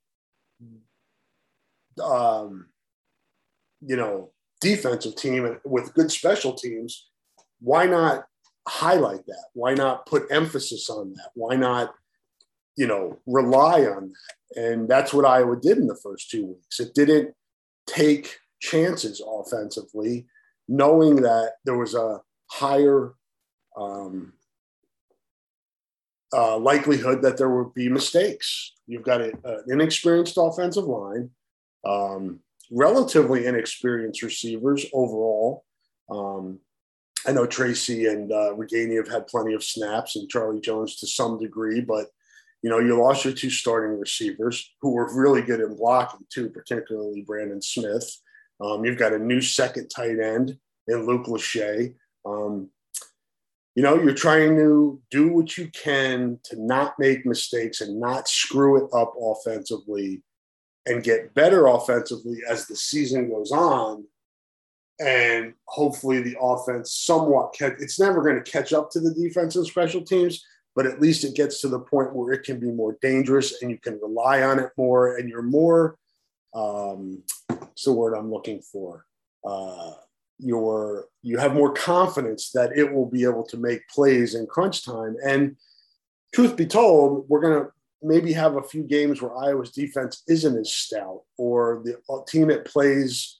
um 2.02 2.66
you 3.80 3.96
know, 3.96 4.32
defensive 4.60 5.14
team 5.14 5.58
with 5.64 5.94
good 5.94 6.10
special 6.10 6.52
teams, 6.52 7.08
why 7.60 7.86
not 7.86 8.24
highlight 8.68 9.26
that? 9.26 9.46
Why 9.54 9.74
not 9.74 10.06
put 10.06 10.30
emphasis 10.30 10.90
on 10.90 11.12
that? 11.14 11.30
Why 11.34 11.56
not, 11.56 11.94
you 12.76 12.86
know, 12.86 13.18
rely 13.26 13.84
on 13.84 14.12
that? 14.12 14.62
And 14.62 14.88
that's 14.88 15.12
what 15.12 15.24
Iowa 15.24 15.56
did 15.60 15.78
in 15.78 15.86
the 15.86 15.96
first 16.02 16.30
two 16.30 16.46
weeks. 16.46 16.80
It 16.80 16.94
didn't 16.94 17.34
take 17.86 18.38
chances 18.60 19.22
offensively, 19.26 20.26
knowing 20.68 21.16
that 21.16 21.54
there 21.64 21.76
was 21.76 21.94
a 21.94 22.20
higher 22.50 23.14
um, 23.76 24.32
uh, 26.32 26.58
likelihood 26.58 27.22
that 27.22 27.36
there 27.36 27.50
would 27.50 27.74
be 27.74 27.88
mistakes. 27.88 28.74
You've 28.86 29.02
got 29.02 29.20
an 29.20 29.32
inexperienced 29.68 30.36
offensive 30.38 30.84
line, 30.84 31.30
um, 31.86 32.40
relatively 32.70 33.46
inexperienced 33.46 34.22
receivers 34.22 34.86
overall. 34.92 35.64
Um, 36.10 36.60
I 37.26 37.32
know 37.32 37.46
Tracy 37.46 38.06
and 38.06 38.32
uh, 38.32 38.54
have 38.56 39.08
had 39.08 39.26
plenty 39.26 39.54
of 39.54 39.64
snaps, 39.64 40.16
and 40.16 40.28
Charlie 40.28 40.60
Jones 40.60 40.96
to 40.96 41.06
some 41.06 41.38
degree, 41.38 41.80
but 41.80 42.06
you 42.62 42.70
know 42.70 42.78
you 42.78 43.00
lost 43.00 43.24
your 43.24 43.34
two 43.34 43.50
starting 43.50 43.98
receivers 43.98 44.74
who 44.80 44.92
were 44.92 45.14
really 45.14 45.42
good 45.42 45.60
in 45.60 45.76
blocking 45.76 46.26
too, 46.30 46.48
particularly 46.50 47.22
Brandon 47.22 47.62
Smith. 47.62 48.20
Um, 48.60 48.84
you've 48.84 48.98
got 48.98 49.12
a 49.12 49.18
new 49.18 49.40
second 49.40 49.88
tight 49.88 50.18
end 50.18 50.58
in 50.86 51.06
Luke 51.06 51.26
Lachey. 51.26 51.94
Um, 52.24 52.70
you 53.74 53.82
know, 53.82 53.94
you're 54.02 54.12
trying 54.12 54.56
to 54.56 55.00
do 55.10 55.28
what 55.32 55.56
you 55.56 55.68
can 55.68 56.40
to 56.44 56.60
not 56.60 56.94
make 56.98 57.24
mistakes 57.24 57.80
and 57.80 58.00
not 58.00 58.26
screw 58.26 58.84
it 58.84 58.90
up 58.92 59.14
offensively 59.20 60.22
and 60.86 61.04
get 61.04 61.32
better 61.34 61.66
offensively 61.66 62.38
as 62.48 62.66
the 62.66 62.74
season 62.74 63.28
goes 63.28 63.52
on. 63.52 64.04
And 65.00 65.54
hopefully 65.66 66.20
the 66.20 66.36
offense 66.40 66.92
somewhat 66.92 67.54
catch, 67.54 67.74
it's 67.78 68.00
never 68.00 68.22
going 68.22 68.42
to 68.42 68.50
catch 68.50 68.72
up 68.72 68.90
to 68.90 69.00
the 69.00 69.14
defense 69.14 69.54
and 69.54 69.66
special 69.66 70.02
teams, 70.02 70.44
but 70.74 70.86
at 70.86 71.00
least 71.00 71.24
it 71.24 71.36
gets 71.36 71.60
to 71.60 71.68
the 71.68 71.78
point 71.78 72.14
where 72.14 72.32
it 72.32 72.42
can 72.42 72.58
be 72.58 72.70
more 72.70 72.96
dangerous 73.00 73.62
and 73.62 73.70
you 73.70 73.78
can 73.78 74.00
rely 74.02 74.42
on 74.42 74.58
it 74.58 74.70
more 74.76 75.16
and 75.16 75.28
you're 75.28 75.42
more 75.42 75.96
um, 76.54 77.22
what's 77.48 77.84
the 77.84 77.92
word 77.92 78.14
I'm 78.14 78.30
looking 78.30 78.60
for? 78.60 79.04
Uh, 79.44 79.92
your 80.40 81.06
you 81.22 81.36
have 81.38 81.54
more 81.54 81.72
confidence 81.72 82.50
that 82.52 82.76
it 82.76 82.92
will 82.92 83.06
be 83.06 83.24
able 83.24 83.44
to 83.44 83.56
make 83.56 83.88
plays 83.88 84.34
in 84.34 84.46
crunch 84.46 84.84
time. 84.84 85.16
And 85.24 85.56
truth 86.34 86.56
be 86.56 86.66
told, 86.66 87.28
we're 87.28 87.40
going 87.40 87.64
to 87.64 87.70
maybe 88.02 88.32
have 88.32 88.56
a 88.56 88.62
few 88.62 88.84
games 88.84 89.20
where 89.20 89.36
Iowa's 89.36 89.72
defense 89.72 90.22
isn't 90.28 90.56
as 90.56 90.72
stout, 90.72 91.22
or 91.36 91.82
the 91.84 92.00
team 92.28 92.50
it 92.50 92.64
plays, 92.64 93.37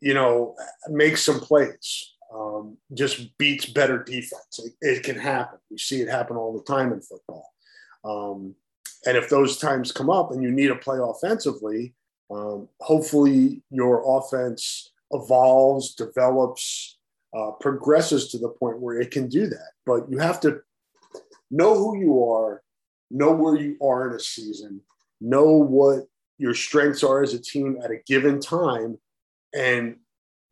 you 0.00 0.14
know, 0.14 0.54
makes 0.88 1.24
some 1.24 1.40
plays, 1.40 2.14
um, 2.32 2.76
just 2.94 3.36
beats 3.38 3.66
better 3.66 4.02
defense. 4.02 4.60
It, 4.64 4.72
it, 4.80 5.02
can 5.02 5.16
happen. 5.16 5.58
We 5.70 5.78
see 5.78 6.00
it 6.00 6.08
happen 6.08 6.36
all 6.36 6.56
the 6.56 6.64
time 6.64 6.92
in 6.92 7.00
football. 7.00 7.52
Um, 8.04 8.54
and 9.06 9.16
if 9.16 9.28
those 9.28 9.58
times 9.58 9.92
come 9.92 10.10
up 10.10 10.32
and 10.32 10.42
you 10.42 10.50
need 10.50 10.68
to 10.68 10.76
play 10.76 10.98
offensively, 11.00 11.94
um, 12.30 12.68
hopefully 12.80 13.62
your 13.70 14.18
offense 14.18 14.92
evolves, 15.12 15.94
develops, 15.94 16.98
uh, 17.36 17.52
progresses 17.60 18.28
to 18.28 18.38
the 18.38 18.48
point 18.48 18.80
where 18.80 19.00
it 19.00 19.10
can 19.10 19.28
do 19.28 19.46
that. 19.46 19.70
But 19.84 20.10
you 20.10 20.18
have 20.18 20.40
to 20.40 20.60
know 21.50 21.74
who 21.74 21.98
you 21.98 22.24
are, 22.24 22.62
know 23.10 23.32
where 23.32 23.56
you 23.56 23.76
are 23.82 24.08
in 24.08 24.16
a 24.16 24.20
season, 24.20 24.80
know 25.20 25.52
what 25.52 26.06
your 26.38 26.54
strengths 26.54 27.04
are 27.04 27.22
as 27.22 27.34
a 27.34 27.40
team 27.40 27.78
at 27.82 27.90
a 27.90 28.02
given 28.06 28.40
time, 28.40 28.98
and 29.56 29.96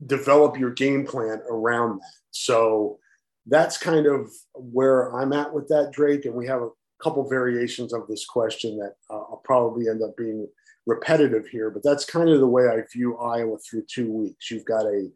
develop 0.06 0.58
your 0.58 0.70
game 0.70 1.06
plan 1.06 1.40
around 1.48 2.00
that. 2.00 2.12
So 2.30 2.98
that's 3.46 3.78
kind 3.78 4.06
of 4.06 4.30
where 4.54 5.14
I'm 5.14 5.32
at 5.32 5.52
with 5.52 5.68
that, 5.68 5.92
Drake. 5.92 6.24
And 6.24 6.34
we 6.34 6.46
have 6.46 6.62
a 6.62 6.70
couple 7.02 7.28
variations 7.28 7.92
of 7.92 8.06
this 8.08 8.24
question 8.24 8.78
that 8.78 8.94
uh, 9.10 9.18
I'll 9.18 9.42
probably 9.44 9.88
end 9.88 10.02
up 10.02 10.16
being 10.16 10.48
repetitive 10.86 11.46
here, 11.46 11.70
but 11.70 11.82
that's 11.82 12.04
kind 12.04 12.28
of 12.28 12.40
the 12.40 12.46
way 12.46 12.68
I 12.68 12.82
view 12.92 13.16
Iowa 13.18 13.58
through 13.58 13.84
two 13.88 14.10
weeks. 14.10 14.50
You've 14.50 14.64
got 14.64 14.86
a 14.86 15.10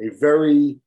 a 0.00 0.08
very 0.20 0.80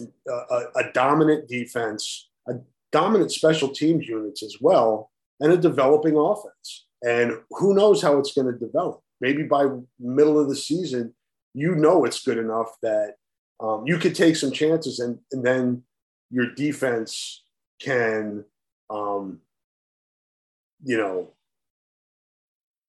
uh, 0.00 0.60
a, 0.76 0.92
dominant 0.92 1.48
defense, 1.48 2.28
a 2.48 2.54
dominant 2.92 3.32
special 3.32 3.68
teams 3.68 4.06
units 4.06 4.42
as 4.42 4.56
well, 4.60 5.10
and 5.40 5.52
a 5.52 5.56
developing 5.56 6.16
offense. 6.16 6.86
And 7.02 7.32
who 7.50 7.74
knows 7.74 8.02
how 8.02 8.18
it's 8.18 8.32
going 8.32 8.52
to 8.52 8.58
develop? 8.58 9.00
Maybe 9.20 9.42
by 9.42 9.66
middle 9.98 10.38
of 10.38 10.48
the 10.48 10.56
season, 10.56 11.14
you 11.54 11.74
know 11.74 12.04
it's 12.04 12.24
good 12.24 12.38
enough 12.38 12.76
that 12.82 13.14
um, 13.60 13.84
you 13.86 13.98
could 13.98 14.14
take 14.14 14.36
some 14.36 14.50
chances 14.50 14.98
and, 14.98 15.18
and 15.32 15.44
then 15.44 15.82
your 16.30 16.52
defense 16.54 17.42
can, 17.80 18.44
um, 18.90 19.40
you 20.82 20.96
know, 20.96 21.30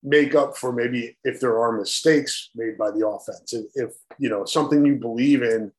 make 0.03 0.35
up 0.35 0.55
for 0.55 0.71
maybe 0.71 1.17
if 1.23 1.39
there 1.39 1.59
are 1.59 1.71
mistakes 1.71 2.49
made 2.55 2.77
by 2.77 2.91
the 2.91 3.07
offense. 3.07 3.53
If, 3.53 3.65
if 3.75 3.93
you 4.19 4.29
know 4.29 4.45
something 4.45 4.85
you 4.85 4.95
believe 4.95 5.41
in 5.41 5.71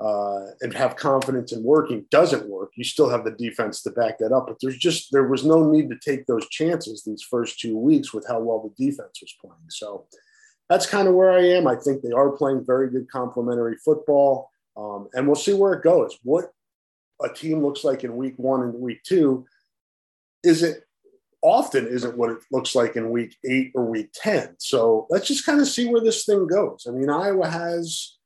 uh, 0.00 0.46
and 0.60 0.74
have 0.74 0.96
confidence 0.96 1.52
in 1.52 1.62
working 1.62 2.06
doesn't 2.10 2.48
work, 2.48 2.72
you 2.76 2.84
still 2.84 3.08
have 3.08 3.24
the 3.24 3.30
defense 3.32 3.82
to 3.82 3.90
back 3.90 4.18
that 4.18 4.32
up. 4.32 4.46
But 4.48 4.56
there's 4.60 4.78
just 4.78 5.12
there 5.12 5.28
was 5.28 5.44
no 5.44 5.70
need 5.70 5.90
to 5.90 5.98
take 5.98 6.26
those 6.26 6.48
chances 6.48 7.04
these 7.04 7.22
first 7.22 7.60
two 7.60 7.76
weeks 7.76 8.12
with 8.12 8.26
how 8.26 8.40
well 8.40 8.60
the 8.60 8.84
defense 8.84 9.20
was 9.20 9.34
playing. 9.40 9.68
So 9.68 10.06
that's 10.72 10.86
kind 10.86 11.06
of 11.06 11.14
where 11.14 11.30
I 11.30 11.44
am. 11.48 11.66
I 11.66 11.76
think 11.76 12.00
they 12.00 12.12
are 12.12 12.30
playing 12.30 12.64
very 12.64 12.88
good 12.88 13.06
complementary 13.10 13.76
football, 13.84 14.50
um, 14.74 15.08
and 15.12 15.26
we'll 15.26 15.36
see 15.36 15.52
where 15.52 15.74
it 15.74 15.82
goes. 15.82 16.18
What 16.22 16.46
a 17.22 17.28
team 17.28 17.62
looks 17.62 17.84
like 17.84 18.04
in 18.04 18.16
week 18.16 18.34
one 18.38 18.62
and 18.62 18.72
week 18.74 19.02
two 19.02 19.44
is 20.42 20.62
it 20.62 20.84
often 21.42 21.86
isn't 21.86 22.16
what 22.16 22.30
it 22.30 22.38
looks 22.50 22.74
like 22.74 22.96
in 22.96 23.10
week 23.10 23.36
eight 23.44 23.72
or 23.74 23.84
week 23.84 24.08
10. 24.14 24.54
So 24.58 25.06
let's 25.10 25.28
just 25.28 25.44
kind 25.44 25.60
of 25.60 25.68
see 25.68 25.88
where 25.88 26.00
this 26.00 26.24
thing 26.24 26.46
goes. 26.46 26.86
I 26.88 26.92
mean, 26.92 27.10
Iowa 27.10 27.48
has 27.48 28.16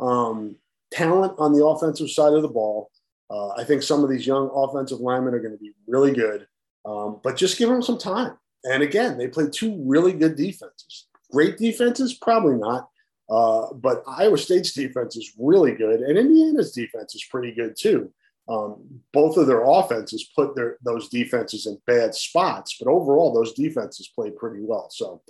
um, 0.00 0.56
talent 0.90 1.34
on 1.38 1.52
the 1.52 1.64
offensive 1.64 2.10
side 2.10 2.32
of 2.32 2.42
the 2.42 2.48
ball. 2.48 2.90
Uh, 3.30 3.50
I 3.50 3.62
think 3.62 3.84
some 3.84 4.02
of 4.02 4.10
these 4.10 4.26
young 4.26 4.50
offensive 4.52 4.98
linemen 4.98 5.32
are 5.32 5.40
going 5.40 5.56
to 5.56 5.58
be 5.58 5.72
really 5.86 6.12
good, 6.12 6.48
um, 6.84 7.20
but 7.22 7.36
just 7.36 7.56
give 7.56 7.68
them 7.68 7.82
some 7.82 7.98
time. 7.98 8.36
And 8.64 8.82
again, 8.82 9.16
they 9.16 9.28
played 9.28 9.52
two 9.52 9.80
really 9.86 10.12
good 10.12 10.34
defenses. 10.34 11.06
Great 11.34 11.58
defenses, 11.58 12.14
probably 12.14 12.54
not. 12.54 12.88
Uh, 13.28 13.72
but 13.74 14.04
Iowa 14.06 14.38
State's 14.38 14.72
defense 14.72 15.16
is 15.16 15.32
really 15.36 15.74
good, 15.74 16.00
and 16.00 16.16
Indiana's 16.16 16.70
defense 16.70 17.16
is 17.16 17.24
pretty 17.28 17.52
good 17.52 17.74
too. 17.76 18.12
Um, 18.48 19.00
both 19.12 19.36
of 19.36 19.48
their 19.48 19.64
offenses 19.64 20.30
put 20.36 20.54
their 20.54 20.76
those 20.84 21.08
defenses 21.08 21.66
in 21.66 21.76
bad 21.88 22.14
spots, 22.14 22.76
but 22.78 22.88
overall, 22.88 23.32
those 23.32 23.54
defenses 23.54 24.10
played 24.14 24.36
pretty 24.36 24.62
well. 24.62 24.88
So, 24.90 25.22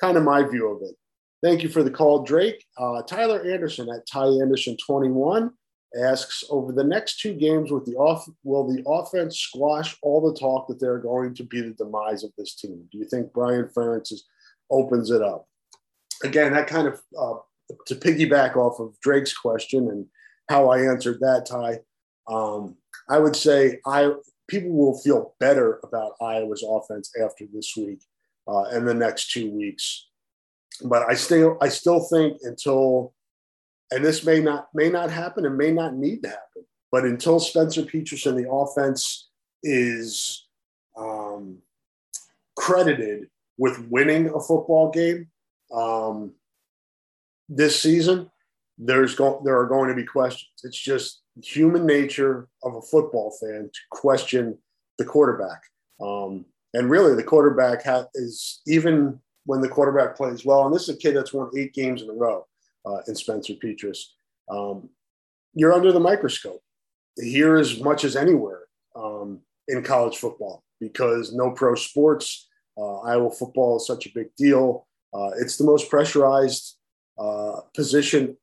kind 0.00 0.16
of 0.16 0.24
my 0.24 0.42
view 0.42 0.68
of 0.68 0.82
it. 0.82 0.96
Thank 1.40 1.62
you 1.62 1.68
for 1.68 1.84
the 1.84 1.90
call, 1.90 2.24
Drake. 2.24 2.64
Uh, 2.76 3.02
Tyler 3.02 3.44
Anderson 3.48 3.88
at 3.90 4.08
Ty 4.08 4.26
Anderson 4.40 4.76
21 4.84 5.52
asks 6.02 6.42
over 6.50 6.72
the 6.72 6.82
next 6.82 7.20
two 7.20 7.34
games 7.34 7.70
with 7.70 7.84
the 7.84 7.94
off 7.94 8.26
will 8.42 8.66
the 8.66 8.82
offense 8.86 9.38
squash 9.38 9.96
all 10.02 10.20
the 10.20 10.36
talk 10.36 10.66
that 10.66 10.80
they're 10.80 10.98
going 10.98 11.34
to 11.34 11.44
be 11.44 11.60
the 11.60 11.70
demise 11.70 12.24
of 12.24 12.32
this 12.36 12.56
team 12.56 12.84
do 12.90 12.98
you 12.98 13.04
think 13.04 13.32
brian 13.32 13.68
ferentz 13.76 14.12
is, 14.12 14.24
opens 14.70 15.10
it 15.10 15.22
up. 15.22 15.46
Again 16.22 16.52
that 16.52 16.66
kind 16.66 16.88
of 16.88 17.00
uh, 17.18 17.34
to 17.86 17.94
piggyback 17.94 18.56
off 18.56 18.80
of 18.80 18.98
drake's 19.00 19.36
question 19.36 19.88
and 19.88 20.06
how 20.50 20.68
i 20.68 20.78
answered 20.80 21.18
that 21.20 21.46
ty 21.46 21.78
um, 22.32 22.76
i 23.08 23.18
would 23.18 23.34
say 23.34 23.80
i 23.86 24.12
people 24.48 24.70
will 24.70 24.98
feel 24.98 25.34
better 25.40 25.80
about 25.82 26.12
iowa's 26.20 26.62
offense 26.66 27.10
after 27.22 27.44
this 27.52 27.72
week 27.76 28.00
uh, 28.46 28.64
and 28.64 28.86
the 28.86 28.94
next 28.94 29.30
two 29.30 29.50
weeks. 29.50 30.06
But 30.84 31.08
I 31.08 31.14
still 31.14 31.56
I 31.60 31.68
still 31.68 32.00
think 32.00 32.38
until 32.42 33.14
and 33.90 34.04
this 34.04 34.24
may 34.24 34.40
not 34.40 34.68
may 34.74 34.90
not 34.90 35.10
happen 35.10 35.46
and 35.46 35.56
may 35.56 35.70
not 35.70 35.94
need 35.94 36.22
to 36.22 36.28
happen, 36.28 36.64
but 36.90 37.04
until 37.04 37.38
Spencer 37.38 37.82
Petras 37.82 38.24
the 38.24 38.50
offense 38.50 39.30
is 39.62 40.46
um, 40.96 41.58
credited 42.56 43.28
with 43.58 43.86
winning 43.88 44.26
a 44.28 44.40
football 44.40 44.90
game 44.90 45.28
um, 45.72 46.32
this 47.48 47.80
season, 47.80 48.30
there's 48.78 49.14
go- 49.14 49.40
there 49.44 49.58
are 49.58 49.66
going 49.66 49.88
to 49.88 49.94
be 49.94 50.04
questions. 50.04 50.50
It's 50.62 50.78
just 50.78 51.22
human 51.42 51.86
nature 51.86 52.48
of 52.62 52.74
a 52.74 52.82
football 52.82 53.36
fan 53.40 53.70
to 53.72 53.80
question 53.90 54.58
the 54.98 55.04
quarterback. 55.04 55.62
Um, 56.00 56.44
and 56.72 56.90
really, 56.90 57.14
the 57.14 57.22
quarterback 57.22 57.84
ha- 57.84 58.06
is 58.14 58.60
even 58.66 59.20
when 59.46 59.60
the 59.60 59.68
quarterback 59.68 60.16
plays 60.16 60.44
well. 60.44 60.66
And 60.66 60.74
this 60.74 60.88
is 60.88 60.96
a 60.96 60.98
kid 60.98 61.14
that's 61.14 61.32
won 61.32 61.50
eight 61.56 61.72
games 61.72 62.02
in 62.02 62.10
a 62.10 62.12
row 62.12 62.46
uh, 62.86 62.98
in 63.06 63.14
Spencer 63.14 63.54
Petras. 63.54 63.98
Um, 64.50 64.88
you're 65.54 65.72
under 65.72 65.92
the 65.92 66.00
microscope 66.00 66.62
here 67.16 67.56
as 67.56 67.80
much 67.80 68.04
as 68.04 68.16
anywhere 68.16 68.62
um, 68.96 69.40
in 69.68 69.82
college 69.82 70.16
football 70.16 70.64
because 70.80 71.32
no 71.32 71.50
pro 71.50 71.74
sports. 71.74 72.48
Uh, 72.76 73.00
Iowa 73.00 73.30
football 73.30 73.76
is 73.76 73.86
such 73.86 74.06
a 74.06 74.12
big 74.14 74.34
deal. 74.36 74.86
Uh, 75.12 75.30
it's 75.38 75.56
the 75.56 75.64
most 75.64 75.88
pressurized 75.88 76.76
uh, 77.18 77.60
position, 77.74 78.36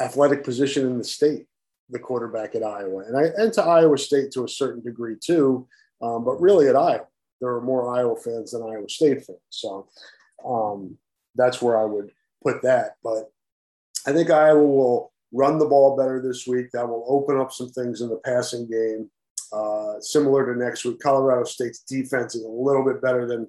athletic 0.00 0.42
position 0.42 0.86
in 0.86 0.98
the 0.98 1.04
state, 1.04 1.46
the 1.90 1.98
quarterback 1.98 2.54
at 2.54 2.64
Iowa, 2.64 3.04
and 3.06 3.16
I 3.16 3.30
and 3.36 3.52
to 3.54 3.62
Iowa 3.62 3.96
State 3.98 4.32
to 4.32 4.44
a 4.44 4.48
certain 4.48 4.82
degree 4.82 5.16
too. 5.20 5.68
Um, 6.02 6.24
but 6.24 6.40
really 6.40 6.68
at 6.68 6.76
Iowa, 6.76 7.06
there 7.40 7.50
are 7.50 7.60
more 7.60 7.94
Iowa 7.94 8.16
fans 8.16 8.52
than 8.52 8.62
Iowa 8.62 8.88
State 8.88 9.24
fans. 9.24 9.38
So 9.50 9.88
um, 10.44 10.96
that's 11.34 11.62
where 11.62 11.80
I 11.80 11.84
would 11.84 12.10
put 12.42 12.62
that. 12.62 12.96
But 13.02 13.30
I 14.06 14.12
think 14.12 14.30
Iowa 14.30 14.62
will 14.62 15.12
run 15.32 15.58
the 15.58 15.66
ball 15.66 15.96
better 15.96 16.20
this 16.20 16.46
week. 16.46 16.70
That 16.72 16.88
will 16.88 17.04
open 17.08 17.38
up 17.38 17.52
some 17.52 17.68
things 17.68 18.00
in 18.00 18.08
the 18.08 18.20
passing 18.24 18.68
game. 18.68 19.10
Uh, 19.52 20.00
similar 20.00 20.52
to 20.52 20.58
next 20.58 20.84
week, 20.84 21.00
Colorado 21.00 21.44
State's 21.44 21.80
defense 21.80 22.34
is 22.34 22.44
a 22.44 22.48
little 22.48 22.84
bit 22.84 23.00
better 23.00 23.26
than 23.26 23.46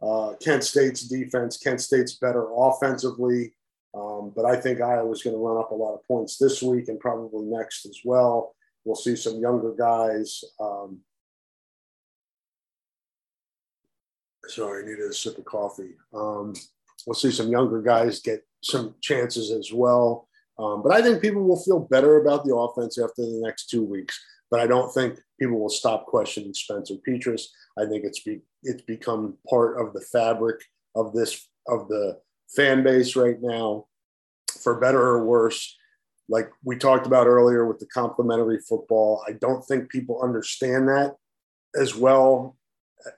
uh, 0.00 0.34
Kent 0.42 0.64
State's 0.64 1.02
defense. 1.02 1.56
Kent 1.56 1.80
State's 1.80 2.14
better 2.14 2.46
offensively, 2.54 3.54
um, 3.94 4.32
but 4.34 4.44
I 4.44 4.56
think 4.56 4.80
Iowa's 4.80 5.22
going 5.22 5.34
to 5.34 5.42
run 5.42 5.58
up 5.58 5.70
a 5.70 5.74
lot 5.74 5.94
of 5.94 6.06
points 6.06 6.38
this 6.38 6.62
week 6.62 6.88
and 6.88 7.00
probably 7.00 7.46
next 7.46 7.86
as 7.86 7.98
well. 8.04 8.54
We'll 8.84 8.96
see 8.96 9.16
some 9.16 9.40
younger 9.40 9.74
guys. 9.74 10.42
Um, 10.60 11.00
Sorry, 14.46 14.82
I 14.82 14.86
needed 14.86 15.10
a 15.10 15.12
sip 15.12 15.36
of 15.36 15.44
coffee. 15.44 15.94
Um, 16.14 16.54
we'll 17.06 17.14
see 17.14 17.30
some 17.30 17.50
younger 17.50 17.82
guys 17.82 18.20
get 18.20 18.46
some 18.62 18.94
chances 19.02 19.50
as 19.50 19.72
well. 19.72 20.26
Um, 20.58 20.82
but 20.82 20.92
I 20.92 21.02
think 21.02 21.20
people 21.20 21.44
will 21.44 21.62
feel 21.62 21.80
better 21.80 22.20
about 22.20 22.44
the 22.44 22.54
offense 22.54 22.98
after 22.98 23.22
the 23.22 23.40
next 23.44 23.66
two 23.66 23.84
weeks. 23.84 24.18
But 24.50 24.60
I 24.60 24.66
don't 24.66 24.92
think 24.92 25.18
people 25.38 25.60
will 25.60 25.68
stop 25.68 26.06
questioning 26.06 26.54
Spencer 26.54 26.94
Petras. 27.06 27.42
I 27.78 27.86
think 27.86 28.04
it's 28.04 28.20
be, 28.20 28.40
it's 28.62 28.82
become 28.82 29.36
part 29.48 29.80
of 29.80 29.92
the 29.92 30.00
fabric 30.00 30.60
of 30.94 31.12
this 31.12 31.48
of 31.66 31.88
the 31.88 32.18
fan 32.56 32.82
base 32.82 33.14
right 33.14 33.36
now, 33.40 33.86
for 34.62 34.80
better 34.80 35.00
or 35.00 35.24
worse. 35.24 35.76
Like 36.30 36.50
we 36.64 36.76
talked 36.76 37.06
about 37.06 37.26
earlier 37.26 37.66
with 37.66 37.78
the 37.78 37.86
complementary 37.86 38.60
football, 38.60 39.22
I 39.26 39.32
don't 39.32 39.62
think 39.62 39.90
people 39.90 40.22
understand 40.22 40.88
that 40.88 41.16
as 41.78 41.94
well 41.94 42.58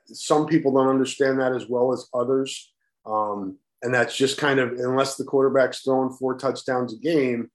some 0.06 0.46
people 0.46 0.72
don't 0.72 0.88
understand 0.88 1.40
that 1.40 1.52
as 1.52 1.68
well 1.68 1.92
as 1.92 2.08
others. 2.14 2.72
Um, 3.06 3.58
and 3.82 3.94
that's 3.94 4.16
just 4.16 4.38
kind 4.38 4.60
of, 4.60 4.72
unless 4.72 5.16
the 5.16 5.24
quarterback's 5.24 5.80
throwing 5.80 6.10
four 6.10 6.36
touchdowns 6.36 6.92
a 6.92 6.98
game, 6.98 7.50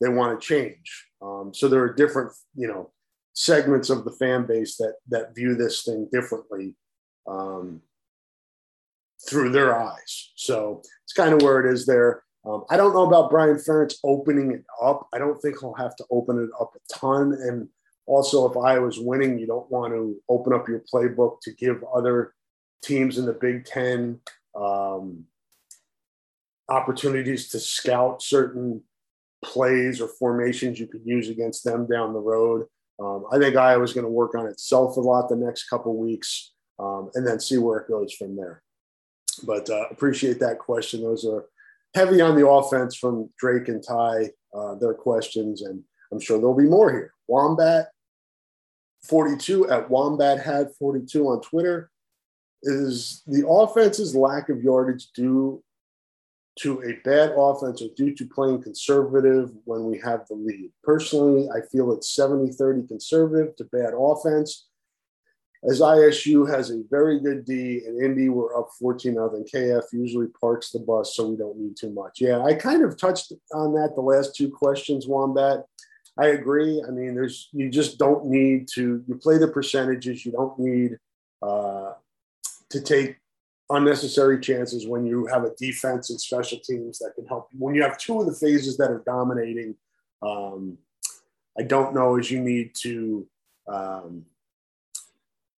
they 0.00 0.08
want 0.08 0.40
to 0.40 0.46
change. 0.46 1.06
Um, 1.22 1.52
so 1.52 1.68
there 1.68 1.82
are 1.82 1.92
different, 1.92 2.32
you 2.54 2.68
know, 2.68 2.90
segments 3.34 3.90
of 3.90 4.04
the 4.04 4.12
fan 4.12 4.46
base 4.46 4.76
that 4.76 4.94
that 5.08 5.34
view 5.34 5.54
this 5.54 5.82
thing 5.82 6.08
differently 6.12 6.74
um, 7.28 7.82
through 9.28 9.50
their 9.50 9.78
eyes. 9.78 10.32
So 10.36 10.82
it's 11.04 11.12
kind 11.12 11.34
of 11.34 11.42
where 11.42 11.60
it 11.64 11.72
is 11.72 11.86
there. 11.86 12.22
Um, 12.46 12.64
I 12.70 12.76
don't 12.76 12.94
know 12.94 13.06
about 13.06 13.30
Brian 13.30 13.56
Ferentz 13.56 13.94
opening 14.04 14.52
it 14.52 14.64
up. 14.82 15.08
I 15.12 15.18
don't 15.18 15.40
think 15.40 15.56
he'll 15.60 15.74
have 15.74 15.96
to 15.96 16.04
open 16.10 16.38
it 16.38 16.50
up 16.60 16.72
a 16.76 16.94
ton. 16.94 17.32
And 17.32 17.68
also, 18.06 18.50
if 18.50 18.56
Iowa's 18.56 19.00
winning, 19.00 19.38
you 19.38 19.46
don't 19.46 19.70
want 19.70 19.94
to 19.94 20.16
open 20.28 20.52
up 20.52 20.68
your 20.68 20.82
playbook 20.92 21.40
to 21.42 21.54
give 21.54 21.82
other 21.94 22.34
teams 22.82 23.16
in 23.16 23.24
the 23.24 23.32
Big 23.32 23.64
Ten 23.64 24.20
um, 24.54 25.24
opportunities 26.68 27.48
to 27.48 27.60
scout 27.60 28.22
certain 28.22 28.82
plays 29.42 30.00
or 30.00 30.08
formations 30.08 30.78
you 30.78 30.86
could 30.86 31.02
use 31.04 31.30
against 31.30 31.64
them 31.64 31.86
down 31.86 32.12
the 32.12 32.18
road. 32.18 32.66
Um, 33.00 33.24
I 33.32 33.38
think 33.38 33.56
Iowa's 33.56 33.92
going 33.92 34.04
to 34.04 34.10
work 34.10 34.34
on 34.34 34.46
itself 34.46 34.96
a 34.96 35.00
lot 35.00 35.28
the 35.28 35.36
next 35.36 35.68
couple 35.68 35.96
weeks 35.96 36.52
um, 36.78 37.10
and 37.14 37.26
then 37.26 37.40
see 37.40 37.58
where 37.58 37.78
it 37.78 37.88
goes 37.88 38.12
from 38.12 38.36
there. 38.36 38.62
But 39.44 39.68
uh, 39.68 39.86
appreciate 39.90 40.38
that 40.40 40.58
question. 40.58 41.02
Those 41.02 41.26
are 41.26 41.46
heavy 41.94 42.20
on 42.20 42.36
the 42.36 42.48
offense 42.48 42.96
from 42.96 43.30
Drake 43.38 43.68
and 43.68 43.82
Ty, 43.82 44.30
uh, 44.56 44.76
their 44.76 44.94
questions, 44.94 45.62
and 45.62 45.82
I'm 46.12 46.20
sure 46.20 46.38
there'll 46.38 46.54
be 46.54 46.64
more 46.64 46.92
here. 46.92 47.12
Wombat 47.26 47.88
42 49.08 49.70
at 49.70 49.90
Wombat 49.90 50.40
had 50.40 50.74
42 50.78 51.26
on 51.26 51.40
Twitter. 51.40 51.90
Is 52.62 53.22
the 53.26 53.46
offense's 53.46 54.14
lack 54.14 54.48
of 54.48 54.62
yardage 54.62 55.08
due 55.14 55.62
to 56.56 56.82
a 56.82 57.00
bad 57.04 57.32
offense 57.36 57.82
or 57.82 57.88
due 57.96 58.14
to 58.14 58.26
playing 58.26 58.62
conservative 58.62 59.50
when 59.64 59.84
we 59.84 59.98
have 59.98 60.26
the 60.28 60.34
lead? 60.34 60.70
Personally, 60.82 61.48
I 61.50 61.60
feel 61.72 61.92
it's 61.92 62.14
70 62.14 62.52
30 62.52 62.86
conservative 62.86 63.56
to 63.56 63.64
bad 63.64 63.92
offense. 63.98 64.68
as 65.68 65.80
ISU 65.80 66.48
has 66.48 66.70
a 66.70 66.82
very 66.90 67.18
good 67.20 67.44
D 67.44 67.82
and 67.86 68.02
Indy 68.02 68.28
we're 68.28 68.56
up 68.58 68.68
14 68.78 69.14
nothing. 69.14 69.46
KF 69.52 69.82
usually 69.92 70.28
parks 70.40 70.70
the 70.70 70.78
bus, 70.78 71.16
so 71.16 71.28
we 71.28 71.36
don't 71.36 71.58
need 71.58 71.76
too 71.76 71.90
much. 71.90 72.20
Yeah, 72.20 72.40
I 72.40 72.54
kind 72.54 72.84
of 72.84 72.96
touched 72.96 73.32
on 73.52 73.74
that 73.74 73.94
the 73.94 74.02
last 74.02 74.36
two 74.36 74.50
questions, 74.50 75.06
Wombat. 75.06 75.64
I 76.16 76.26
agree. 76.28 76.82
I 76.86 76.90
mean, 76.90 77.14
there's 77.14 77.48
you 77.52 77.70
just 77.70 77.98
don't 77.98 78.26
need 78.26 78.68
to 78.74 79.02
you 79.06 79.16
play 79.16 79.38
the 79.38 79.48
percentages. 79.48 80.24
You 80.24 80.32
don't 80.32 80.58
need 80.58 80.98
uh, 81.42 81.94
to 82.70 82.80
take 82.80 83.16
unnecessary 83.70 84.40
chances 84.40 84.86
when 84.86 85.06
you 85.06 85.26
have 85.26 85.44
a 85.44 85.54
defense 85.56 86.10
and 86.10 86.20
special 86.20 86.58
teams 86.58 86.98
that 86.98 87.12
can 87.14 87.26
help 87.26 87.48
you. 87.52 87.58
When 87.58 87.74
you 87.74 87.82
have 87.82 87.98
two 87.98 88.20
of 88.20 88.26
the 88.26 88.34
phases 88.34 88.76
that 88.76 88.90
are 88.90 89.02
dominating, 89.06 89.74
um, 90.22 90.78
I 91.58 91.62
don't 91.62 91.94
know 91.94 92.18
as 92.18 92.30
you 92.30 92.40
need 92.40 92.74
to 92.82 93.26
um, 93.68 94.26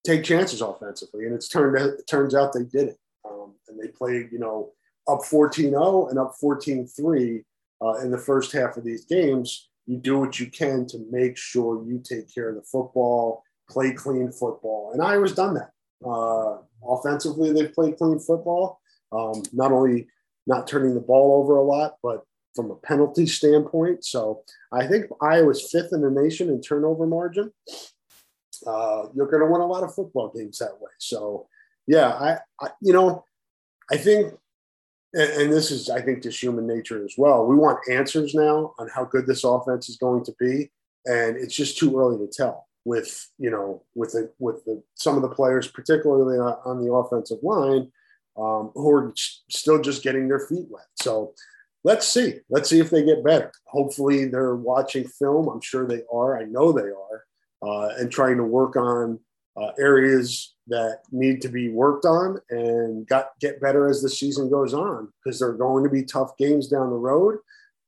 take 0.04 0.24
chances 0.24 0.60
offensively. 0.60 1.26
And 1.26 1.34
it's 1.34 1.48
turned 1.48 1.76
it 1.76 2.06
turns 2.08 2.34
out 2.34 2.52
they 2.52 2.64
did 2.64 2.88
it. 2.88 2.98
Um, 3.24 3.54
and 3.68 3.78
they 3.78 3.88
played, 3.88 4.28
you 4.30 4.38
know, 4.38 4.72
up 5.08 5.20
14-0 5.20 6.10
and 6.10 6.18
up 6.18 6.34
14-3 6.42 7.44
uh, 7.82 7.94
in 7.94 8.10
the 8.10 8.18
first 8.18 8.52
half 8.52 8.76
of 8.76 8.84
these 8.84 9.04
games. 9.04 9.68
You 9.86 9.98
do 9.98 10.18
what 10.18 10.40
you 10.40 10.46
can 10.46 10.86
to 10.86 10.98
make 11.10 11.36
sure 11.36 11.84
you 11.84 12.00
take 12.02 12.32
care 12.32 12.48
of 12.48 12.56
the 12.56 12.62
football, 12.62 13.44
play 13.68 13.92
clean 13.92 14.32
football. 14.32 14.90
And 14.92 15.02
Iowa's 15.02 15.34
done 15.34 15.54
that. 15.54 15.70
Uh, 16.04 16.58
offensively, 16.86 17.52
they've 17.52 17.72
played 17.72 17.96
clean 17.96 18.18
football. 18.18 18.80
Um, 19.12 19.42
not 19.52 19.72
only 19.72 20.08
not 20.46 20.66
turning 20.66 20.94
the 20.94 21.00
ball 21.00 21.42
over 21.42 21.56
a 21.56 21.62
lot, 21.62 21.96
but 22.02 22.24
from 22.56 22.70
a 22.70 22.76
penalty 22.76 23.26
standpoint. 23.26 24.04
So 24.04 24.42
I 24.72 24.86
think 24.86 25.06
Iowa's 25.20 25.70
fifth 25.70 25.92
in 25.92 26.00
the 26.00 26.10
nation 26.10 26.48
in 26.48 26.60
turnover 26.60 27.06
margin. 27.06 27.52
Uh, 28.66 29.06
you're 29.14 29.30
going 29.30 29.42
to 29.42 29.52
win 29.52 29.60
a 29.60 29.66
lot 29.66 29.84
of 29.84 29.94
football 29.94 30.32
games 30.34 30.58
that 30.58 30.80
way. 30.80 30.90
So, 30.98 31.46
yeah, 31.86 32.08
I, 32.08 32.38
I 32.60 32.70
you 32.80 32.92
know, 32.92 33.24
I 33.92 33.98
think, 33.98 34.32
and, 35.12 35.30
and, 35.42 35.52
this 35.52 35.70
is, 35.70 35.90
I 35.90 36.00
think, 36.00 36.22
just 36.22 36.42
human 36.42 36.66
nature 36.66 37.04
as 37.04 37.14
well. 37.18 37.46
We 37.46 37.54
want 37.54 37.78
answers 37.90 38.34
now 38.34 38.72
on 38.78 38.88
how 38.88 39.04
good 39.04 39.26
this 39.26 39.44
offense 39.44 39.88
is 39.88 39.98
going 39.98 40.24
to 40.24 40.34
be, 40.40 40.70
and 41.04 41.36
it's 41.36 41.54
just 41.54 41.78
too 41.78 41.96
early 41.98 42.16
to 42.18 42.32
tell. 42.32 42.65
With 42.86 43.28
you 43.36 43.50
know, 43.50 43.82
with 43.96 44.12
the 44.12 44.30
with 44.38 44.64
the 44.64 44.80
some 44.94 45.16
of 45.16 45.22
the 45.22 45.34
players, 45.34 45.66
particularly 45.66 46.38
on 46.38 46.84
the 46.84 46.92
offensive 46.92 47.38
line, 47.42 47.90
um, 48.38 48.70
who 48.74 48.90
are 48.92 49.12
still 49.50 49.82
just 49.82 50.04
getting 50.04 50.28
their 50.28 50.46
feet 50.46 50.66
wet. 50.70 50.86
So 50.94 51.34
let's 51.82 52.06
see. 52.06 52.36
Let's 52.48 52.70
see 52.70 52.78
if 52.78 52.90
they 52.90 53.04
get 53.04 53.24
better. 53.24 53.50
Hopefully, 53.66 54.26
they're 54.26 54.54
watching 54.54 55.04
film. 55.04 55.48
I'm 55.48 55.60
sure 55.60 55.84
they 55.84 56.02
are. 56.12 56.40
I 56.40 56.44
know 56.44 56.70
they 56.70 56.82
are 56.82 57.24
uh, 57.62 57.88
and 57.98 58.10
trying 58.10 58.36
to 58.36 58.44
work 58.44 58.76
on 58.76 59.18
uh, 59.56 59.70
areas 59.78 60.54
that 60.68 61.00
need 61.10 61.40
to 61.40 61.48
be 61.48 61.68
worked 61.68 62.04
on 62.04 62.38
and 62.50 63.06
got 63.06 63.30
get 63.40 63.60
better 63.60 63.88
as 63.88 64.02
the 64.02 64.10
season 64.10 64.50
goes 64.50 64.74
on 64.74 65.08
because 65.24 65.38
there 65.38 65.48
are 65.48 65.56
going 65.56 65.82
to 65.82 65.90
be 65.90 66.04
tough 66.04 66.36
games 66.36 66.68
down 66.68 66.90
the 66.90 66.96
road. 66.96 67.38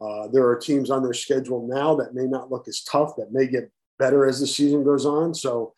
Uh, 0.00 0.28
there 0.28 0.46
are 0.46 0.56
teams 0.56 0.90
on 0.90 1.02
their 1.02 1.12
schedule 1.12 1.66
now 1.66 1.94
that 1.94 2.14
may 2.14 2.24
not 2.24 2.50
look 2.50 2.68
as 2.68 2.82
tough 2.82 3.16
that 3.16 3.32
may 3.32 3.46
get 3.46 3.70
better 3.98 4.26
as 4.26 4.40
the 4.40 4.46
season 4.46 4.84
goes 4.84 5.06
on. 5.06 5.34
So 5.34 5.72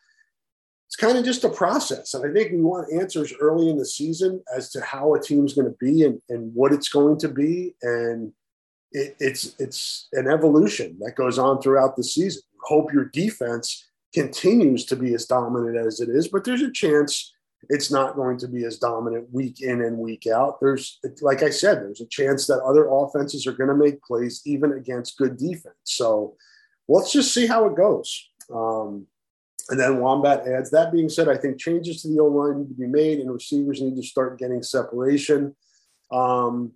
it's 0.87 0.97
kind 0.97 1.17
of 1.17 1.25
just 1.25 1.45
a 1.45 1.49
process. 1.49 2.15
And 2.15 2.29
I 2.29 2.33
think 2.33 2.53
we 2.53 2.63
want 2.63 2.93
answers 2.93 3.33
early 3.41 3.69
in 3.69 3.79
the 3.79 3.87
season 3.87 4.43
as 4.55 4.71
to 4.73 4.81
how 4.81 5.15
a 5.15 5.21
team's 5.21 5.55
going 5.55 5.69
to 5.69 5.77
be 5.79 6.05
and, 6.05 6.21
and 6.29 6.53
what 6.55 6.73
it's 6.73 6.89
going 6.89 7.19
to 7.19 7.29
be. 7.29 7.75
And 7.83 8.33
it, 8.93 9.17
it's 9.21 9.55
it's 9.59 10.09
an 10.13 10.27
evolution 10.27 10.97
that 11.01 11.15
goes 11.15 11.39
on 11.39 11.61
throughout 11.61 11.97
the 11.97 12.03
season. 12.03 12.43
Hope 12.65 12.93
your 12.93 13.05
defense 13.05 13.87
continues 14.13 14.85
to 14.87 14.97
be 14.97 15.15
as 15.15 15.27
dominant 15.27 15.77
as 15.77 16.01
it 16.01 16.09
is, 16.09 16.27
but 16.27 16.45
there's 16.45 16.63
a 16.63 16.73
chance 16.73 17.33
it's 17.69 17.91
not 17.91 18.17
going 18.17 18.39
to 18.39 18.49
be 18.49 18.65
as 18.65 18.79
dominant 18.79 19.29
week 19.33 19.61
in 19.61 19.83
and 19.83 19.99
week 19.99 20.27
out. 20.27 20.59
There's, 20.61 20.99
like 21.21 21.43
I 21.43 21.51
said, 21.51 21.79
there's 21.79 22.01
a 22.01 22.07
chance 22.07 22.47
that 22.47 22.63
other 22.63 22.89
offenses 22.91 23.47
are 23.47 23.53
going 23.53 23.69
to 23.69 23.77
make 23.77 24.03
plays 24.03 24.43
even 24.47 24.73
against 24.73 25.19
good 25.19 25.37
defense. 25.37 25.77
So 25.85 26.37
let's 26.91 27.13
just 27.13 27.33
see 27.33 27.47
how 27.47 27.67
it 27.67 27.77
goes. 27.77 28.29
Um, 28.53 29.07
and 29.71 29.79
then 29.79 30.01
Wombat 30.01 30.47
adds, 30.49 30.71
that 30.73 30.93
being 30.93 31.09
said, 31.09 31.29
I 31.29 31.37
think 31.37 31.59
changes 31.59 32.03
to 32.03 32.09
the 32.09 32.19
O 32.19 32.27
line 32.27 32.59
need 32.59 32.69
to 32.69 32.75
be 32.75 32.87
made 32.87 33.21
and 33.21 33.33
receivers 33.33 33.81
need 33.81 33.95
to 33.97 34.03
start 34.03 34.39
getting 34.39 34.63
separation. 34.63 35.55
Um, 36.11 36.73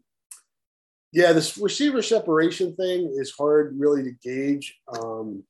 yeah, 1.13 1.33
this 1.33 1.59
receiver 1.59 2.03
separation 2.03 2.75
thing 2.77 3.13
is 3.17 3.35
hard 3.37 3.75
really 3.77 4.05
to 4.05 4.13
gauge. 4.23 4.79
Um, 4.89 5.43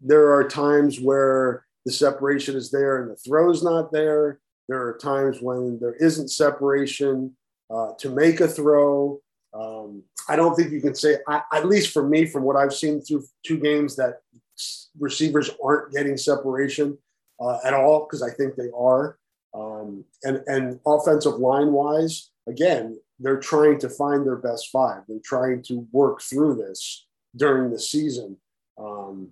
there 0.00 0.32
are 0.32 0.48
times 0.48 1.00
where 1.00 1.66
the 1.84 1.92
separation 1.92 2.56
is 2.56 2.70
there 2.70 3.02
and 3.02 3.10
the 3.10 3.16
throw's 3.16 3.62
not 3.62 3.92
there. 3.92 4.40
There 4.68 4.86
are 4.86 4.96
times 4.96 5.42
when 5.42 5.78
there 5.80 5.94
isn't 5.94 6.30
separation 6.30 7.36
uh, 7.70 7.92
to 7.98 8.08
make 8.10 8.40
a 8.40 8.48
throw. 8.48 9.20
Um, 9.54 10.02
I 10.28 10.36
don't 10.36 10.54
think 10.54 10.72
you 10.72 10.80
can 10.80 10.94
say, 10.94 11.18
I, 11.26 11.42
at 11.52 11.66
least 11.66 11.92
for 11.92 12.06
me, 12.06 12.26
from 12.26 12.42
what 12.42 12.56
I've 12.56 12.74
seen 12.74 13.00
through 13.00 13.24
two 13.44 13.58
games, 13.58 13.96
that 13.96 14.20
receivers 14.98 15.50
aren't 15.64 15.92
getting 15.92 16.16
separation 16.16 16.98
uh, 17.40 17.58
at 17.64 17.74
all 17.74 18.00
because 18.00 18.22
I 18.22 18.30
think 18.30 18.56
they 18.56 18.70
are. 18.76 19.18
Um, 19.54 20.04
and 20.24 20.42
and 20.46 20.80
offensive 20.86 21.36
line 21.36 21.72
wise, 21.72 22.30
again, 22.46 22.98
they're 23.18 23.40
trying 23.40 23.78
to 23.80 23.88
find 23.88 24.26
their 24.26 24.36
best 24.36 24.68
five. 24.70 25.02
They're 25.08 25.18
trying 25.24 25.62
to 25.64 25.86
work 25.92 26.20
through 26.20 26.56
this 26.56 27.06
during 27.34 27.70
the 27.70 27.80
season, 27.80 28.36
um, 28.78 29.30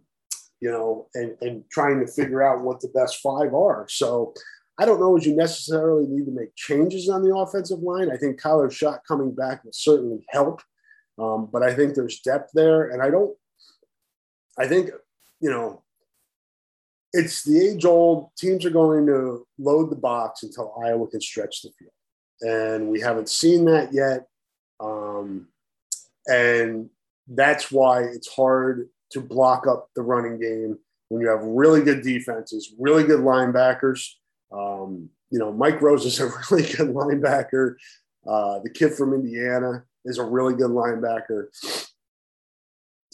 you 0.61 0.71
know, 0.71 1.09
and, 1.15 1.37
and 1.43 1.65
trying 1.71 2.01
to 2.01 2.11
figure 2.11 2.43
out 2.43 2.63
what 2.63 2.81
the 2.81 2.89
best 2.89 3.21
five 3.21 3.55
are. 3.55 3.87
So 3.89 4.35
I 4.79 4.85
don't 4.85 5.01
know 5.01 5.17
if 5.17 5.27
you 5.27 5.35
necessarily 5.35 6.07
need 6.07 6.27
to 6.27 6.33
make 6.33 6.55
changes 6.55 7.09
on 7.09 7.23
the 7.23 7.35
offensive 7.35 7.81
line. 7.81 8.11
I 8.11 8.17
think 8.17 8.41
Kyler 8.41 8.71
Schott 8.71 9.01
coming 9.09 9.35
back 9.35 9.65
will 9.65 9.73
certainly 9.73 10.25
help. 10.29 10.61
Um, 11.19 11.49
but 11.51 11.63
I 11.63 11.75
think 11.75 11.95
there's 11.95 12.21
depth 12.21 12.51
there. 12.53 12.91
And 12.91 13.03
I 13.03 13.09
don't, 13.09 13.35
I 14.59 14.67
think, 14.67 14.91
you 15.41 15.51
know, 15.51 15.83
it's 17.13 17.43
the 17.43 17.59
age 17.59 17.87
old 17.87 18.31
teams 18.37 18.67
are 18.67 18.71
going 18.71 19.07
to 19.07 19.47
load 19.59 19.91
the 19.91 19.97
box 19.97 20.43
until 20.43 20.75
Iowa 20.85 21.07
can 21.09 21.23
stretch 21.23 21.63
the 21.63 21.71
field 21.79 21.93
and 22.41 22.89
we 22.89 23.01
haven't 23.01 23.29
seen 23.29 23.65
that 23.67 23.93
yet. 23.93 24.27
Um, 24.81 25.49
and 26.27 26.91
that's 27.29 27.71
why 27.71 28.03
it's 28.03 28.33
hard 28.33 28.89
to 29.13 29.21
block 29.21 29.67
up 29.67 29.89
the 29.95 30.03
running 30.03 30.41
game 30.41 30.79
when 31.09 31.23
you 31.23 31.29
have 31.29 31.43
really 31.43 31.83
good 31.83 32.03
defenses, 32.03 32.75
really 32.79 33.05
good 33.05 33.21
linebackers. 33.21 34.09
Um, 34.53 35.11
you 35.31 35.39
know, 35.39 35.53
Mike 35.53 35.81
Rose 35.81 36.05
is 36.05 36.21
a 36.21 36.27
really 36.51 36.63
good 36.65 36.95
linebacker. 36.95 37.75
Uh, 38.27 38.61
the 38.61 38.71
kid 38.71 38.95
from 38.95 39.15
Indiana 39.15 39.85
is 40.05 40.19
a 40.19 40.25
really 40.25 40.55
good 40.55 40.71
linebacker. 40.71 41.47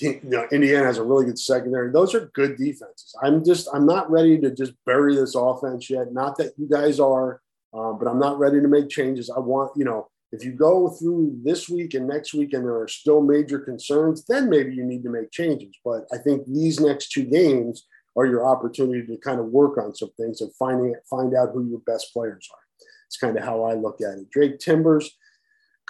You 0.01 0.21
know, 0.23 0.47
Indiana 0.51 0.87
has 0.87 0.99
a 0.99 1.05
really 1.05 1.27
good 1.27 1.39
secondary. 1.39 1.93
Those 1.93 2.15
are 2.15 2.31
good 2.35 2.57
defenses. 2.57 3.15
I'm 3.23 3.45
just, 3.45 3.69
I'm 3.73 3.87
not 3.87 4.11
ready 4.11 4.39
to 4.41 4.51
just 4.51 4.73
bury 4.85 5.15
this 5.15 5.35
offense 5.35 5.89
yet. 5.91 6.13
Not 6.13 6.39
that 6.39 6.53
you 6.57 6.69
guys 6.69 6.99
are. 6.99 7.41
Um, 7.75 7.99
but 7.99 8.09
I'm 8.09 8.19
not 8.19 8.39
ready 8.39 8.61
to 8.61 8.69
make 8.69 8.89
changes. 8.89 9.31
I 9.31 9.39
want, 9.39 9.73
you 9.77 9.85
know, 9.85 10.09
if 10.31 10.45
you 10.45 10.53
go 10.53 10.89
through 10.89 11.39
this 11.43 11.69
week 11.69 11.95
and 11.95 12.07
next 12.07 12.35
week 12.35 12.53
and 12.53 12.65
there 12.65 12.81
are 12.81 12.89
still 12.89 13.21
major 13.21 13.59
concerns, 13.59 14.25
then 14.25 14.49
maybe 14.49 14.75
you 14.75 14.85
need 14.85 15.03
to 15.05 15.11
make 15.11 15.31
changes. 15.31 15.75
But 15.85 16.07
I 16.13 16.19
think 16.19 16.47
these 16.47 16.81
next 16.81 17.13
two 17.13 17.25
games 17.25 17.87
are 18.17 18.27
your 18.27 18.47
opportunity 18.47 19.07
to 19.07 19.17
kind 19.19 19.41
of 19.41 19.47
work 19.47 19.79
on 19.79 19.95
some 19.95 20.11
things 20.19 20.41
and 20.41 20.55
finding 20.55 20.95
find 21.09 21.35
out 21.35 21.51
who 21.53 21.69
your 21.69 21.81
best 21.87 22.13
players 22.13 22.49
are. 22.53 22.87
It's 23.07 23.17
kind 23.17 23.37
of 23.37 23.45
how 23.45 23.65
I 23.65 23.75
look 23.75 24.01
at 24.01 24.19
it. 24.19 24.31
Drake 24.31 24.59
Timbers, 24.59 25.11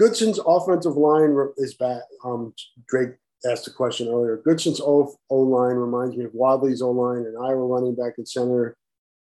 Goodson's 0.01 0.41
offensive 0.45 0.97
line 0.97 1.37
is 1.57 1.75
back. 1.75 2.03
Um, 2.25 2.55
Drake 2.89 3.11
asked 3.51 3.67
a 3.67 3.71
question 3.71 4.09
earlier. 4.09 4.43
Goodson's 4.47 4.81
O 4.81 5.17
line 5.31 5.77
reminds 5.77 6.17
me 6.17 6.25
of 6.25 6.35
Wadley's 6.35 6.83
O 6.83 6.91
line 6.91 7.19
and 7.19 7.37
Iowa 7.39 7.67
running 7.67 7.95
back 7.95 8.15
and 8.17 8.29
center 8.29 8.77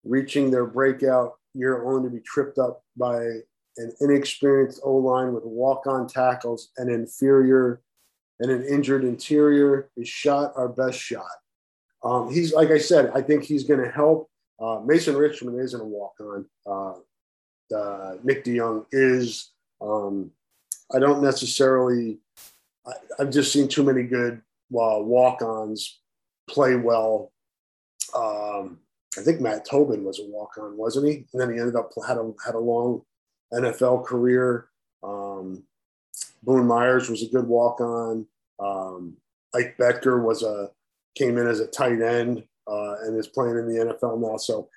reaching 0.04 0.50
their 0.50 0.66
breakout 0.66 1.34
year 1.54 1.86
only 1.86 2.10
to 2.10 2.16
be 2.16 2.22
tripped 2.22 2.58
up 2.58 2.84
by 2.98 3.24
an 3.78 3.92
inexperienced 4.02 4.82
O 4.84 4.96
line 4.96 5.34
with 5.34 5.44
walk 5.44 5.88
on 5.88 6.08
tackles, 6.08 6.70
an 6.78 6.90
inferior 6.90 7.82
and 8.40 8.52
an 8.52 8.66
injured 8.66 9.04
interior. 9.04 9.90
Is 9.98 10.08
Schott 10.08 10.54
our 10.56 10.70
best 10.70 11.00
shot. 11.00 11.26
Um, 12.04 12.32
he's 12.32 12.54
like 12.54 12.72
I 12.72 12.78
said, 12.78 13.12
I 13.14 13.22
think 13.22 13.44
he's 13.44 13.64
going 13.64 13.84
to 13.84 13.92
help. 13.92 14.30
Uh, 14.60 14.82
Mason 14.86 15.16
Richman 15.16 15.60
isn't 15.60 15.80
a 15.80 15.86
walk 15.86 16.14
on. 16.20 16.46
Uh, 16.66 17.76
uh, 17.76 18.16
Nick 18.24 18.46
DeJong 18.46 18.86
is. 18.92 19.52
Um, 19.82 20.32
I 20.94 21.00
don't 21.00 21.22
necessarily. 21.22 22.20
I, 22.86 22.94
have 23.20 23.32
just 23.32 23.52
seen 23.52 23.68
too 23.68 23.84
many 23.84 24.04
good 24.04 24.42
uh, 24.74 25.00
walk 25.00 25.42
ons 25.42 26.00
play 26.50 26.76
well. 26.76 27.32
Um, 28.16 28.80
I 29.18 29.22
think 29.22 29.42
Matt 29.42 29.66
Tobin 29.66 30.04
was 30.04 30.20
a 30.20 30.26
walk 30.26 30.58
on, 30.58 30.78
wasn't 30.78 31.08
he? 31.08 31.26
And 31.34 31.42
then 31.42 31.54
he 31.54 31.60
ended 31.60 31.76
up 31.76 31.92
had 32.08 32.18
a 32.18 32.32
had 32.46 32.56
a 32.56 32.60
long 32.60 33.02
NFL 33.54 34.06
career. 34.06 34.70
Um, 35.04 35.64
Boone 36.44 36.68
Myers 36.68 37.10
was 37.10 37.24
a 37.24 37.30
good 37.30 37.48
walk 37.48 37.82
on. 37.82 38.26
Um, 38.60 39.18
Ike 39.54 39.76
Boettger 39.78 40.24
was 40.24 40.44
a 40.44 40.70
came 41.20 41.38
in 41.38 41.48
as 41.48 41.60
a 41.60 41.68
tight 41.68 42.02
end 42.02 42.44
uh, 42.68 42.96
and 43.02 43.18
is 43.20 43.28
playing 43.28 43.58
in 43.58 43.68
the 43.68 43.86
NFL 43.86 44.22
now. 44.22 44.38
So 44.38 44.70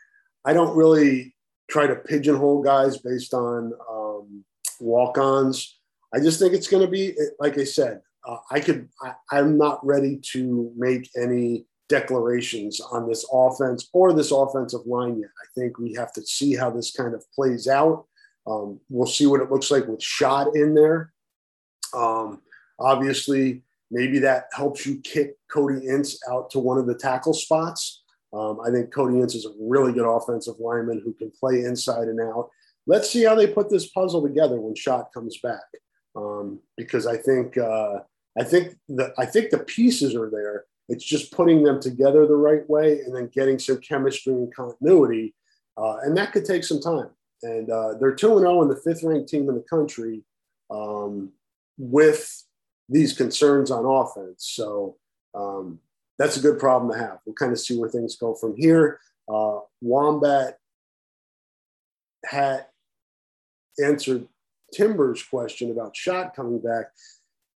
I 0.44 0.52
don't 0.52 0.76
really 0.76 1.34
try 1.70 1.86
to 1.86 1.94
pigeonhole 1.94 2.62
guys 2.62 2.98
based 2.98 3.32
on 3.32 3.72
um, 3.90 4.44
walk-ons. 4.80 5.78
I 6.14 6.18
just 6.18 6.38
think 6.38 6.52
it's 6.52 6.68
going 6.68 6.84
to 6.84 6.90
be, 6.90 7.14
like 7.38 7.56
I 7.58 7.64
said, 7.64 8.02
uh, 8.26 8.36
I 8.50 8.60
could. 8.60 8.88
I, 9.02 9.14
I'm 9.32 9.56
not 9.58 9.84
ready 9.84 10.20
to 10.32 10.72
make 10.76 11.10
any 11.16 11.66
declarations 11.88 12.80
on 12.80 13.08
this 13.08 13.26
offense 13.32 13.88
or 13.92 14.12
this 14.12 14.30
offensive 14.30 14.86
line 14.86 15.18
yet. 15.18 15.30
I 15.42 15.46
think 15.58 15.78
we 15.78 15.92
have 15.94 16.12
to 16.12 16.22
see 16.22 16.54
how 16.54 16.70
this 16.70 16.92
kind 16.92 17.14
of 17.14 17.24
plays 17.34 17.66
out. 17.66 18.06
Um, 18.46 18.80
we'll 18.88 19.06
see 19.06 19.26
what 19.26 19.40
it 19.40 19.50
looks 19.50 19.70
like 19.70 19.86
with 19.86 20.02
Schott 20.02 20.54
in 20.54 20.74
there. 20.74 21.12
Um, 21.94 22.42
obviously, 22.78 23.62
maybe 23.92 24.18
that 24.20 24.46
helps 24.52 24.84
you 24.86 25.00
kick 25.04 25.36
Cody 25.52 25.86
Ince 25.86 26.18
out 26.28 26.50
to 26.50 26.58
one 26.58 26.78
of 26.78 26.86
the 26.86 26.94
tackle 26.94 27.34
spots. 27.34 28.02
Um, 28.32 28.58
I 28.66 28.70
think 28.70 28.92
Cody 28.92 29.20
Ince 29.20 29.34
is 29.34 29.44
a 29.44 29.52
really 29.60 29.92
good 29.92 30.10
offensive 30.10 30.54
lineman 30.58 31.02
who 31.04 31.12
can 31.12 31.30
play 31.38 31.60
inside 31.60 32.08
and 32.08 32.20
out. 32.20 32.48
Let's 32.86 33.10
see 33.10 33.24
how 33.24 33.34
they 33.34 33.46
put 33.46 33.70
this 33.70 33.90
puzzle 33.90 34.22
together 34.22 34.58
when 34.58 34.74
Schott 34.74 35.12
comes 35.12 35.38
back, 35.42 35.60
um, 36.16 36.58
because 36.76 37.06
I 37.06 37.16
think 37.16 37.56
uh, 37.58 38.00
I 38.36 38.42
think 38.42 38.74
the 38.88 39.12
I 39.18 39.26
think 39.26 39.50
the 39.50 39.58
pieces 39.58 40.16
are 40.16 40.30
there. 40.30 40.64
It's 40.88 41.04
just 41.04 41.30
putting 41.30 41.62
them 41.62 41.80
together 41.80 42.26
the 42.26 42.34
right 42.34 42.68
way 42.68 43.00
and 43.00 43.14
then 43.14 43.30
getting 43.32 43.58
some 43.58 43.78
chemistry 43.78 44.32
and 44.32 44.52
continuity, 44.54 45.34
uh, 45.76 45.98
and 45.98 46.16
that 46.16 46.32
could 46.32 46.44
take 46.44 46.64
some 46.64 46.80
time. 46.80 47.10
And 47.42 47.70
uh, 47.70 47.94
they're 47.98 48.14
two 48.14 48.32
and 48.32 48.40
zero 48.40 48.58
oh 48.58 48.62
and 48.62 48.70
the 48.70 48.76
fifth 48.76 49.04
ranked 49.04 49.28
team 49.28 49.48
in 49.48 49.54
the 49.54 49.64
country 49.68 50.22
um, 50.70 51.32
with 51.78 52.44
these 52.88 53.12
concerns 53.12 53.70
on 53.70 53.84
offense. 53.84 54.50
So 54.54 54.96
um, 55.34 55.78
that's 56.18 56.36
a 56.36 56.40
good 56.40 56.58
problem 56.58 56.92
to 56.92 56.98
have. 56.98 57.18
We'll 57.24 57.34
kind 57.34 57.52
of 57.52 57.60
see 57.60 57.78
where 57.78 57.88
things 57.88 58.16
go 58.16 58.34
from 58.34 58.56
here. 58.56 59.00
Uh, 59.28 59.60
Wombat 59.80 60.58
had 62.24 62.66
answered 63.82 64.26
Timber's 64.72 65.22
question 65.22 65.70
about 65.70 65.96
Schott 65.96 66.34
coming 66.34 66.58
back. 66.58 66.86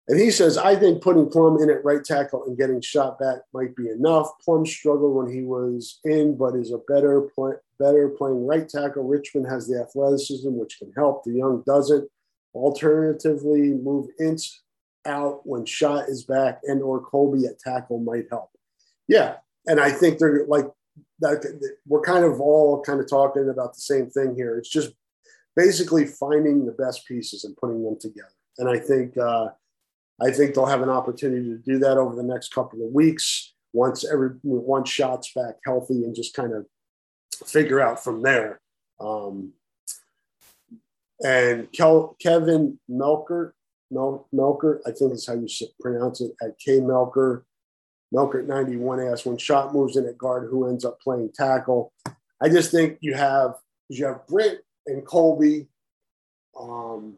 And 0.07 0.19
he 0.19 0.31
says, 0.31 0.57
I 0.57 0.75
think 0.75 1.01
putting 1.01 1.29
Plumb 1.29 1.62
in 1.62 1.69
at 1.69 1.86
right 1.86 2.03
tackle 2.03 2.43
and 2.45 2.57
getting 2.57 2.81
Schott 2.81 3.19
back 3.19 3.38
might 3.53 3.73
be 3.75 3.88
enough. 3.88 4.27
Plumb 4.43 4.65
struggled 4.65 5.15
when 5.15 5.33
he 5.33 5.43
was 5.43 5.99
in, 6.03 6.36
but 6.36 6.55
is 6.55 6.73
a 6.73 6.79
better 6.89 7.21
play, 7.21 7.53
better 7.79 8.09
playing 8.09 8.45
right 8.45 8.67
tackle. 8.67 9.03
Richman 9.03 9.45
has 9.45 9.67
the 9.67 9.79
athleticism, 9.79 10.53
which 10.53 10.77
can 10.77 10.91
help. 10.97 11.23
The 11.23 11.31
young 11.31 11.63
doesn't. 11.65 12.09
Alternatively, 12.53 13.73
move 13.73 14.09
Ince 14.19 14.62
out 15.05 15.41
when 15.45 15.65
Schott 15.65 16.09
is 16.09 16.23
back 16.23 16.61
and 16.63 16.81
or 16.81 17.01
Colby 17.01 17.45
at 17.45 17.59
tackle 17.59 17.99
might 17.99 18.25
help. 18.29 18.49
Yeah, 19.07 19.35
and 19.65 19.79
I 19.79 19.91
think 19.91 20.19
they're 20.19 20.45
like 20.47 20.65
that. 21.19 21.71
We're 21.87 22.01
kind 22.01 22.23
of 22.25 22.39
all 22.39 22.81
kind 22.81 22.99
of 22.99 23.09
talking 23.09 23.49
about 23.49 23.73
the 23.73 23.81
same 23.81 24.09
thing 24.09 24.35
here. 24.35 24.57
It's 24.57 24.69
just 24.69 24.93
basically 25.55 26.05
finding 26.05 26.65
the 26.65 26.71
best 26.71 27.07
pieces 27.07 27.43
and 27.43 27.55
putting 27.57 27.83
them 27.83 27.99
together. 27.99 28.29
And 28.57 28.69
I 28.69 28.79
think 28.79 29.17
uh, 29.17 29.49
I 30.21 30.31
think 30.31 30.53
they'll 30.53 30.65
have 30.65 30.81
an 30.81 30.89
opportunity 30.89 31.49
to 31.49 31.57
do 31.57 31.79
that 31.79 31.97
over 31.97 32.15
the 32.15 32.23
next 32.23 32.53
couple 32.53 32.85
of 32.85 32.93
weeks 32.93 33.53
once 33.73 34.05
every 34.09 34.31
once 34.43 34.89
Schott's 34.89 35.31
back 35.33 35.55
healthy 35.65 36.03
and 36.03 36.15
just 36.15 36.35
kind 36.35 36.53
of 36.53 36.65
figure 37.45 37.81
out 37.81 38.03
from 38.03 38.21
there. 38.21 38.61
Um, 38.99 39.53
and 41.23 41.71
Kel, 41.71 42.15
Kevin 42.21 42.79
Melker, 42.89 43.53
Mel, 43.93 44.27
Melker, 44.34 44.79
I 44.86 44.91
think 44.91 45.13
is 45.13 45.27
how 45.27 45.34
you 45.34 45.47
pronounce 45.79 46.21
it, 46.21 46.32
at 46.41 46.58
K 46.60 46.79
Melker. 46.79 47.43
Melker 48.13 48.45
91 48.45 48.99
asks, 48.99 49.25
when 49.25 49.38
Schott 49.38 49.73
moves 49.73 49.97
in 49.97 50.06
at 50.08 50.17
guard, 50.17 50.49
who 50.49 50.67
ends 50.67 50.86
up 50.86 50.99
playing 51.01 51.32
tackle? 51.34 51.91
I 52.41 52.49
just 52.49 52.71
think 52.71 52.97
you 53.01 53.13
have 53.13 53.56
you 53.89 54.06
have 54.06 54.27
Britt 54.27 54.65
and 54.86 55.06
Colby 55.06 55.67
um, 56.60 57.17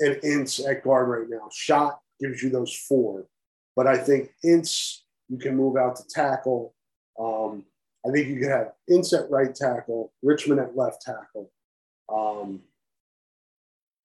and 0.00 0.20
Ince 0.22 0.60
at 0.60 0.84
guard 0.84 1.08
right 1.08 1.28
now. 1.28 1.48
Schott 1.52 1.98
gives 2.20 2.42
you 2.42 2.50
those 2.50 2.74
four. 2.74 3.26
But 3.74 3.86
I 3.86 3.96
think 3.96 4.30
Ince, 4.42 5.04
you 5.28 5.38
can 5.38 5.56
move 5.56 5.76
out 5.76 5.96
to 5.96 6.04
tackle. 6.08 6.74
Um, 7.18 7.64
I 8.06 8.10
think 8.10 8.28
you 8.28 8.38
could 8.38 8.50
have 8.50 8.72
Ince 8.88 9.12
at 9.12 9.30
right 9.30 9.54
tackle, 9.54 10.12
Richman 10.22 10.58
at 10.58 10.76
left 10.76 11.02
tackle. 11.02 11.50
Um, 12.08 12.60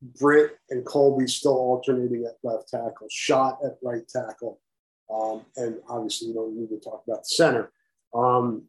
Britt 0.02 0.58
and 0.70 0.86
Colby 0.86 1.28
still 1.28 1.58
alternating 1.58 2.26
at 2.26 2.38
left 2.44 2.70
tackle, 2.70 3.08
Schott 3.10 3.60
at 3.64 3.78
right 3.84 4.08
tackle. 4.08 4.60
Um, 5.14 5.46
and 5.58 5.78
obviously, 5.90 6.30
you 6.30 6.34
don't 6.34 6.56
need 6.56 6.70
to 6.70 6.80
talk 6.80 7.04
about 7.08 7.24
the 7.24 7.30
center. 7.30 7.72
Um, 8.14 8.64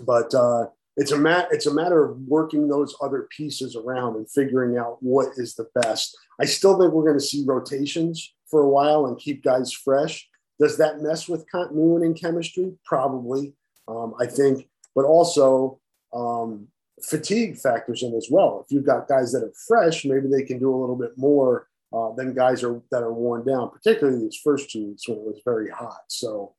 but 0.00 0.34
uh, 0.34 0.66
it's 0.96 1.12
a 1.12 1.18
mat 1.18 1.48
it's 1.50 1.66
a 1.66 1.74
matter 1.74 2.04
of 2.04 2.18
working 2.22 2.68
those 2.68 2.94
other 3.00 3.28
pieces 3.36 3.76
around 3.76 4.16
and 4.16 4.30
figuring 4.30 4.76
out 4.76 4.98
what 5.00 5.28
is 5.36 5.54
the 5.54 5.68
best. 5.80 6.16
I 6.40 6.44
still 6.44 6.78
think 6.78 6.92
we're 6.92 7.04
going 7.04 7.18
to 7.18 7.24
see 7.24 7.44
rotations 7.46 8.34
for 8.50 8.62
a 8.62 8.68
while 8.68 9.06
and 9.06 9.18
keep 9.18 9.42
guys 9.42 9.72
fresh. 9.72 10.28
Does 10.60 10.76
that 10.78 11.00
mess 11.00 11.28
with 11.28 11.48
continuity 11.50 12.06
and 12.06 12.20
chemistry? 12.20 12.72
Probably. 12.84 13.54
Um, 13.86 14.14
I 14.20 14.26
think, 14.26 14.68
but 14.94 15.04
also 15.04 15.80
um, 16.12 16.68
fatigue 17.04 17.56
factors 17.56 18.02
in 18.02 18.14
as 18.14 18.28
well. 18.30 18.64
If 18.64 18.72
you've 18.72 18.86
got 18.86 19.08
guys 19.08 19.32
that 19.32 19.44
are 19.44 19.52
fresh, 19.66 20.04
maybe 20.04 20.28
they 20.28 20.42
can 20.42 20.58
do 20.58 20.74
a 20.74 20.80
little 20.80 20.96
bit 20.96 21.12
more 21.16 21.68
uh, 21.92 22.12
than 22.12 22.34
guys 22.34 22.62
are 22.62 22.80
that 22.90 23.02
are 23.02 23.12
worn 23.12 23.44
down, 23.46 23.70
particularly 23.70 24.20
these 24.20 24.40
first 24.42 24.70
two 24.70 24.88
weeks 24.88 25.08
when 25.08 25.18
it 25.18 25.24
was 25.24 25.40
very 25.44 25.70
hot. 25.70 26.02
So, 26.08 26.54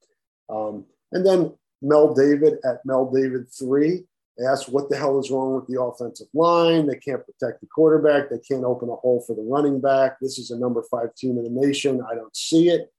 um, 0.49 0.85
and 1.11 1.25
then 1.25 1.53
Mel 1.81 2.13
David 2.13 2.55
at 2.65 2.85
Mel 2.85 3.11
David 3.11 3.47
three 3.51 4.05
asked 4.47 4.69
what 4.69 4.89
the 4.89 4.97
hell 4.97 5.19
is 5.19 5.29
wrong 5.29 5.55
with 5.55 5.67
the 5.67 5.81
offensive 5.81 6.27
line. 6.33 6.87
They 6.87 6.95
can't 6.95 7.25
protect 7.25 7.61
the 7.61 7.67
quarterback. 7.67 8.29
They 8.29 8.39
can't 8.39 8.63
open 8.63 8.89
a 8.89 8.95
hole 8.95 9.23
for 9.25 9.35
the 9.35 9.41
running 9.41 9.81
back. 9.81 10.17
This 10.19 10.39
is 10.39 10.51
a 10.51 10.57
number 10.57 10.83
five 10.89 11.13
team 11.15 11.37
in 11.37 11.43
the 11.43 11.49
nation. 11.49 12.01
I 12.09 12.15
don't 12.15 12.35
see 12.35 12.69
it. 12.69 12.91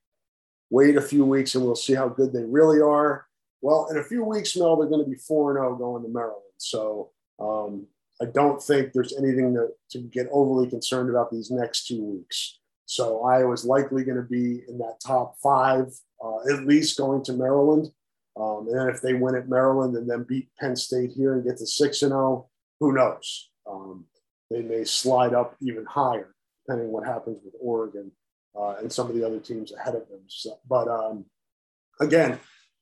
Wait 0.70 0.96
a 0.96 1.00
few 1.00 1.24
weeks 1.24 1.54
and 1.54 1.64
we'll 1.64 1.74
see 1.74 1.94
how 1.94 2.08
good 2.08 2.32
they 2.32 2.44
really 2.44 2.80
are. 2.80 3.26
Well, 3.62 3.88
in 3.90 3.98
a 3.98 4.04
few 4.04 4.24
weeks, 4.24 4.56
Mel, 4.56 4.76
they're 4.76 4.88
going 4.88 5.04
to 5.04 5.10
be 5.10 5.16
4 5.16 5.54
0 5.54 5.76
going 5.76 6.02
to 6.02 6.08
Maryland. 6.08 6.42
So 6.58 7.10
um, 7.40 7.86
I 8.22 8.26
don't 8.26 8.62
think 8.62 8.92
there's 8.92 9.16
anything 9.16 9.54
to, 9.54 9.68
to 9.92 9.98
get 9.98 10.28
overly 10.30 10.68
concerned 10.68 11.08
about 11.08 11.30
these 11.30 11.50
next 11.50 11.86
two 11.86 12.04
weeks. 12.04 12.58
So 12.84 13.22
Iowa's 13.24 13.64
likely 13.64 14.04
going 14.04 14.16
to 14.16 14.28
be 14.28 14.62
in 14.68 14.78
that 14.78 15.00
top 15.04 15.36
five, 15.42 15.86
uh, 16.22 16.40
at 16.52 16.66
least 16.66 16.98
going 16.98 17.22
to 17.24 17.32
Maryland. 17.32 17.88
Um, 18.36 18.66
and 18.68 18.78
then 18.78 18.88
if 18.88 19.00
they 19.00 19.14
win 19.14 19.36
at 19.36 19.48
Maryland 19.48 19.96
and 19.96 20.08
then 20.08 20.24
beat 20.24 20.48
Penn 20.58 20.76
State 20.76 21.12
here 21.12 21.34
and 21.34 21.44
get 21.44 21.56
to 21.58 21.66
six 21.66 22.02
and 22.02 22.10
zero, 22.10 22.20
oh, 22.20 22.48
who 22.78 22.92
knows? 22.92 23.50
Um, 23.70 24.06
they 24.50 24.62
may 24.62 24.84
slide 24.84 25.34
up 25.34 25.56
even 25.60 25.84
higher, 25.86 26.34
depending 26.66 26.90
what 26.90 27.06
happens 27.06 27.38
with 27.44 27.54
Oregon 27.60 28.10
uh, 28.58 28.76
and 28.80 28.92
some 28.92 29.08
of 29.08 29.14
the 29.14 29.24
other 29.24 29.38
teams 29.38 29.72
ahead 29.72 29.94
of 29.94 30.08
them. 30.08 30.22
So, 30.28 30.58
but 30.68 30.88
um, 30.88 31.24
again, 32.00 32.38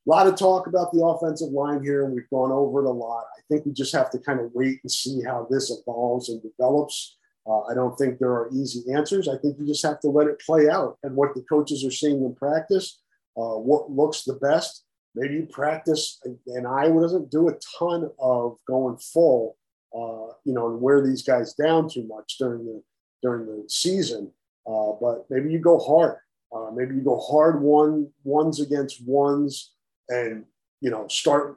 a 0.09 0.11
lot 0.11 0.27
of 0.27 0.37
talk 0.37 0.67
about 0.67 0.91
the 0.93 1.05
offensive 1.05 1.51
line 1.51 1.83
here, 1.83 2.05
and 2.05 2.15
we've 2.15 2.31
gone 2.31 2.51
over 2.51 2.81
it 2.81 2.89
a 2.89 2.91
lot. 2.91 3.25
I 3.37 3.41
think 3.49 3.67
we 3.67 3.73
just 3.73 3.95
have 3.95 4.11
to 4.11 4.19
kind 4.19 4.41
of 4.41 4.51
wait 4.55 4.81
and 4.83 4.91
see 4.91 5.23
how 5.23 5.47
this 5.51 5.71
evolves 5.71 6.31
and 6.31 6.43
develops. 6.43 7.17
Uh, 7.47 7.63
I 7.63 7.75
don't 7.75 7.97
think 7.97 8.19
there 8.19 8.33
are 8.33 8.51
easy 8.53 8.93
answers. 8.93 9.29
I 9.29 9.37
think 9.39 9.59
you 9.59 9.67
just 9.67 9.85
have 9.85 10.01
to 10.01 10.09
let 10.09 10.27
it 10.27 10.41
play 10.45 10.69
out 10.69 10.99
and 11.03 11.15
what 11.15 11.35
the 11.35 11.43
coaches 11.43 11.85
are 11.85 11.91
seeing 11.91 12.25
in 12.25 12.35
practice, 12.35 13.01
uh, 13.37 13.57
what 13.57 13.91
looks 13.91 14.25
the 14.25 14.35
best 14.35 14.85
maybe 15.19 15.35
you 15.35 15.47
practice. 15.47 16.21
And 16.47 16.67
Iowa 16.67 17.03
doesn't 17.03 17.31
do 17.31 17.49
a 17.49 17.59
ton 17.79 18.11
of 18.19 18.57
going 18.67 18.97
full, 18.99 19.57
uh, 19.95 20.35
you 20.45 20.55
know, 20.55 20.69
and 20.69 20.81
wear 20.81 21.05
these 21.05 21.23
guys 21.23 21.55
down 21.55 21.89
too 21.89 22.07
much 22.07 22.37
during 22.39 22.65
the 22.65 22.83
during 23.23 23.47
the 23.47 23.69
season. 23.69 24.31
Uh, 24.67 24.93
but 25.01 25.27
maybe 25.29 25.51
you 25.51 25.59
go 25.59 25.79
hard. 25.79 26.17
Uh, 26.55 26.71
maybe 26.73 26.95
you 26.95 27.03
go 27.03 27.19
hard 27.19 27.61
one 27.61 28.11
ones 28.25 28.61
against 28.61 29.07
ones, 29.07 29.73
and 30.09 30.45
you 30.81 30.91
know 30.91 31.07
start 31.09 31.57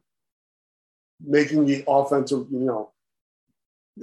making 1.24 1.66
the 1.66 1.84
offensive, 1.88 2.48
you 2.52 2.60
know, 2.60 2.92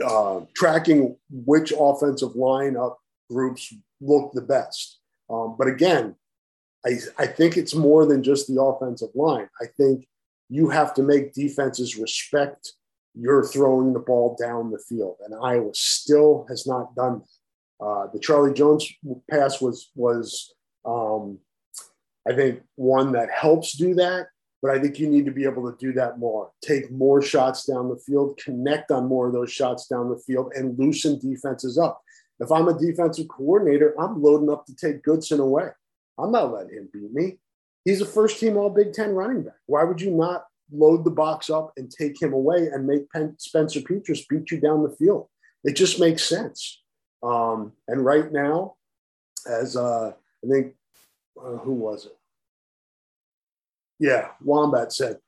uh, 0.04 0.40
tracking 0.54 1.16
which 1.30 1.72
offensive 1.78 2.30
lineup 2.30 2.96
groups 3.30 3.74
look 4.00 4.32
the 4.32 4.42
best. 4.42 5.00
Um, 5.28 5.56
but 5.58 5.66
again, 5.68 6.14
I, 6.86 6.98
I 7.18 7.26
think 7.26 7.56
it's 7.56 7.74
more 7.74 8.06
than 8.06 8.22
just 8.22 8.46
the 8.46 8.62
offensive 8.62 9.10
line. 9.14 9.48
I 9.60 9.66
think 9.76 10.06
you 10.48 10.70
have 10.70 10.94
to 10.94 11.02
make 11.02 11.34
defenses 11.34 11.96
respect 11.96 12.72
you're 13.14 13.44
throwing 13.44 13.92
the 13.92 13.98
ball 13.98 14.36
down 14.40 14.70
the 14.70 14.78
field, 14.78 15.16
and 15.24 15.34
Iowa 15.42 15.70
still 15.74 16.46
has 16.48 16.66
not 16.66 16.94
done 16.94 17.20
that. 17.20 17.84
Uh, 17.84 18.06
the 18.12 18.18
Charlie 18.18 18.54
Jones 18.54 18.88
pass 19.30 19.60
was 19.60 19.90
was 19.94 20.52
um, 20.84 21.38
I 22.28 22.34
think 22.34 22.60
one 22.76 23.12
that 23.12 23.30
helps 23.30 23.76
do 23.76 23.94
that, 23.94 24.26
but 24.62 24.70
I 24.70 24.78
think 24.80 24.98
you 24.98 25.08
need 25.08 25.24
to 25.26 25.32
be 25.32 25.44
able 25.44 25.70
to 25.70 25.76
do 25.78 25.92
that 25.94 26.18
more. 26.18 26.50
Take 26.62 26.90
more 26.90 27.22
shots 27.22 27.64
down 27.64 27.88
the 27.88 27.96
field, 27.96 28.38
connect 28.42 28.90
on 28.90 29.06
more 29.06 29.28
of 29.28 29.32
those 29.32 29.52
shots 29.52 29.86
down 29.86 30.08
the 30.08 30.18
field, 30.18 30.52
and 30.54 30.78
loosen 30.78 31.18
defenses 31.18 31.78
up. 31.78 32.00
If 32.40 32.52
I'm 32.52 32.68
a 32.68 32.78
defensive 32.78 33.28
coordinator, 33.28 33.94
I'm 34.00 34.22
loading 34.22 34.50
up 34.50 34.66
to 34.66 34.74
take 34.74 35.02
Goodson 35.02 35.40
away. 35.40 35.68
I'm 36.18 36.32
not 36.32 36.52
letting 36.52 36.76
him 36.76 36.88
beat 36.92 37.12
me. 37.12 37.38
He's 37.84 38.00
a 38.00 38.06
first 38.06 38.38
team 38.40 38.56
All 38.56 38.70
Big 38.70 38.92
Ten 38.92 39.10
running 39.10 39.42
back. 39.42 39.54
Why 39.66 39.84
would 39.84 40.00
you 40.00 40.10
not 40.10 40.44
load 40.72 41.04
the 41.04 41.10
box 41.10 41.50
up 41.50 41.72
and 41.76 41.90
take 41.90 42.20
him 42.20 42.32
away 42.32 42.68
and 42.68 42.86
make 42.86 43.10
Pen- 43.10 43.36
Spencer 43.38 43.80
Petras 43.80 44.28
beat 44.28 44.50
you 44.50 44.60
down 44.60 44.82
the 44.82 44.94
field. 44.96 45.28
It 45.64 45.74
just 45.74 45.98
makes 45.98 46.24
sense. 46.24 46.82
Um, 47.22 47.72
and 47.88 48.04
right 48.04 48.30
now, 48.30 48.74
as 49.48 49.76
uh, 49.76 50.12
I 50.44 50.48
think, 50.48 50.74
uh, 51.40 51.56
who 51.58 51.72
was 51.72 52.06
it? 52.06 52.17
Yeah, 53.98 54.28
Wombat 54.42 54.92
said 54.92 55.18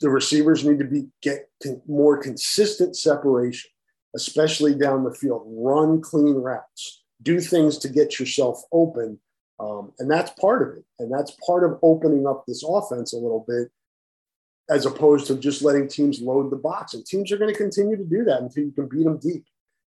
the 0.00 0.10
receivers 0.10 0.64
need 0.64 0.78
to 0.78 0.84
be 0.84 1.06
get 1.22 1.50
more 1.86 2.18
consistent 2.18 2.96
separation, 2.96 3.70
especially 4.14 4.74
down 4.74 5.04
the 5.04 5.14
field. 5.14 5.42
Run 5.46 6.00
clean 6.00 6.34
routes, 6.34 7.02
do 7.22 7.40
things 7.40 7.78
to 7.78 7.88
get 7.88 8.18
yourself 8.18 8.62
open, 8.72 9.20
um, 9.60 9.92
and 9.98 10.10
that's 10.10 10.30
part 10.32 10.62
of 10.62 10.76
it. 10.76 10.84
And 10.98 11.12
that's 11.12 11.36
part 11.44 11.64
of 11.64 11.78
opening 11.82 12.26
up 12.26 12.44
this 12.46 12.64
offense 12.66 13.12
a 13.12 13.18
little 13.18 13.44
bit, 13.46 13.68
as 14.70 14.86
opposed 14.86 15.26
to 15.28 15.36
just 15.36 15.62
letting 15.62 15.88
teams 15.88 16.20
load 16.20 16.50
the 16.50 16.56
box. 16.56 16.94
And 16.94 17.04
teams 17.04 17.30
are 17.30 17.38
going 17.38 17.52
to 17.52 17.58
continue 17.58 17.96
to 17.96 18.04
do 18.04 18.24
that 18.24 18.40
until 18.40 18.64
you 18.64 18.72
can 18.72 18.88
beat 18.88 19.04
them 19.04 19.18
deep, 19.18 19.44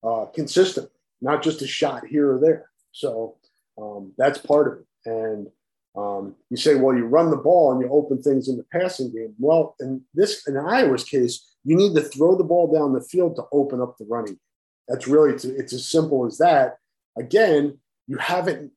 uh, 0.03 0.25
consistently, 0.33 0.91
not 1.21 1.43
just 1.43 1.61
a 1.61 1.67
shot 1.67 2.05
here 2.05 2.35
or 2.35 2.39
there. 2.39 2.69
So 2.91 3.37
um, 3.77 4.13
that's 4.17 4.37
part 4.37 4.67
of 4.67 4.73
it. 4.79 4.85
And 5.05 5.47
um, 5.95 6.35
you 6.49 6.57
say, 6.57 6.75
well, 6.75 6.95
you 6.95 7.05
run 7.05 7.31
the 7.31 7.37
ball 7.37 7.71
and 7.71 7.81
you 7.81 7.89
open 7.89 8.21
things 8.21 8.47
in 8.47 8.57
the 8.57 8.65
passing 8.71 9.11
game. 9.11 9.33
Well, 9.37 9.75
in 9.79 10.01
this, 10.13 10.47
in 10.47 10.57
Iowa's 10.57 11.03
case, 11.03 11.53
you 11.63 11.75
need 11.75 11.95
to 11.95 12.01
throw 12.01 12.37
the 12.37 12.43
ball 12.43 12.71
down 12.71 12.93
the 12.93 13.01
field 13.01 13.35
to 13.35 13.43
open 13.51 13.81
up 13.81 13.97
the 13.97 14.05
running. 14.05 14.39
That's 14.87 15.07
really, 15.07 15.33
it's, 15.33 15.45
it's 15.45 15.73
as 15.73 15.87
simple 15.87 16.25
as 16.25 16.37
that. 16.37 16.77
Again, 17.17 17.77
you 18.07 18.17
haven't, 18.17 18.71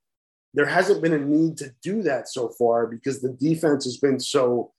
there 0.55 0.67
hasn't 0.67 1.03
been 1.03 1.13
a 1.13 1.19
need 1.19 1.57
to 1.59 1.73
do 1.83 2.03
that 2.03 2.29
so 2.29 2.49
far 2.49 2.87
because 2.87 3.21
the 3.21 3.33
defense 3.33 3.85
has 3.85 3.97
been 3.97 4.21
so 4.21 4.73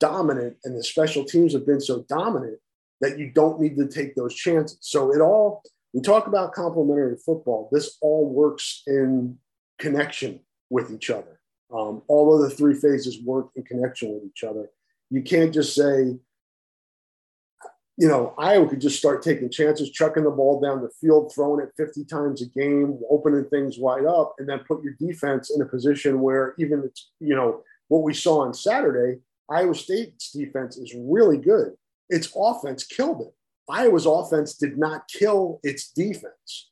dominant 0.00 0.56
and 0.64 0.76
the 0.76 0.82
special 0.82 1.24
teams 1.24 1.52
have 1.52 1.66
been 1.66 1.80
so 1.80 2.04
dominant 2.08 2.58
that 3.00 3.18
you 3.18 3.30
don't 3.30 3.60
need 3.60 3.76
to 3.76 3.86
take 3.86 4.14
those 4.14 4.34
chances. 4.34 4.78
So 4.80 5.12
it 5.12 5.20
all, 5.20 5.62
we 5.92 6.00
talk 6.00 6.26
about 6.26 6.52
complementary 6.52 7.16
football. 7.16 7.68
This 7.70 7.96
all 8.00 8.28
works 8.28 8.82
in 8.86 9.38
connection 9.78 10.40
with 10.70 10.90
each 10.90 11.10
other. 11.10 11.33
Um, 11.74 12.02
all 12.06 12.34
of 12.34 12.48
the 12.48 12.54
three 12.54 12.74
phases 12.74 13.20
work 13.22 13.48
in 13.56 13.64
connection 13.64 14.14
with 14.14 14.22
each 14.24 14.44
other. 14.44 14.70
You 15.10 15.22
can't 15.22 15.52
just 15.52 15.74
say, 15.74 16.16
you 17.96 18.08
know, 18.08 18.34
Iowa 18.38 18.68
could 18.68 18.80
just 18.80 18.98
start 18.98 19.22
taking 19.22 19.50
chances, 19.50 19.90
chucking 19.90 20.24
the 20.24 20.30
ball 20.30 20.60
down 20.60 20.82
the 20.82 20.90
field, 21.00 21.32
throwing 21.34 21.64
it 21.64 21.72
50 21.76 22.04
times 22.04 22.42
a 22.42 22.46
game, 22.46 22.98
opening 23.10 23.44
things 23.46 23.78
wide 23.78 24.04
up, 24.04 24.34
and 24.38 24.48
then 24.48 24.60
put 24.60 24.82
your 24.82 24.94
defense 25.00 25.50
in 25.50 25.62
a 25.62 25.66
position 25.66 26.20
where 26.20 26.54
even 26.58 26.82
it's, 26.84 27.10
you 27.20 27.34
know, 27.34 27.62
what 27.88 28.02
we 28.02 28.14
saw 28.14 28.40
on 28.40 28.54
Saturday, 28.54 29.20
Iowa 29.50 29.74
State's 29.74 30.32
defense 30.32 30.76
is 30.76 30.94
really 30.96 31.38
good. 31.38 31.74
Its 32.08 32.32
offense 32.36 32.84
killed 32.84 33.20
it. 33.20 33.34
Iowa's 33.68 34.06
offense 34.06 34.54
did 34.54 34.78
not 34.78 35.08
kill 35.08 35.60
its 35.62 35.90
defense. 35.90 36.70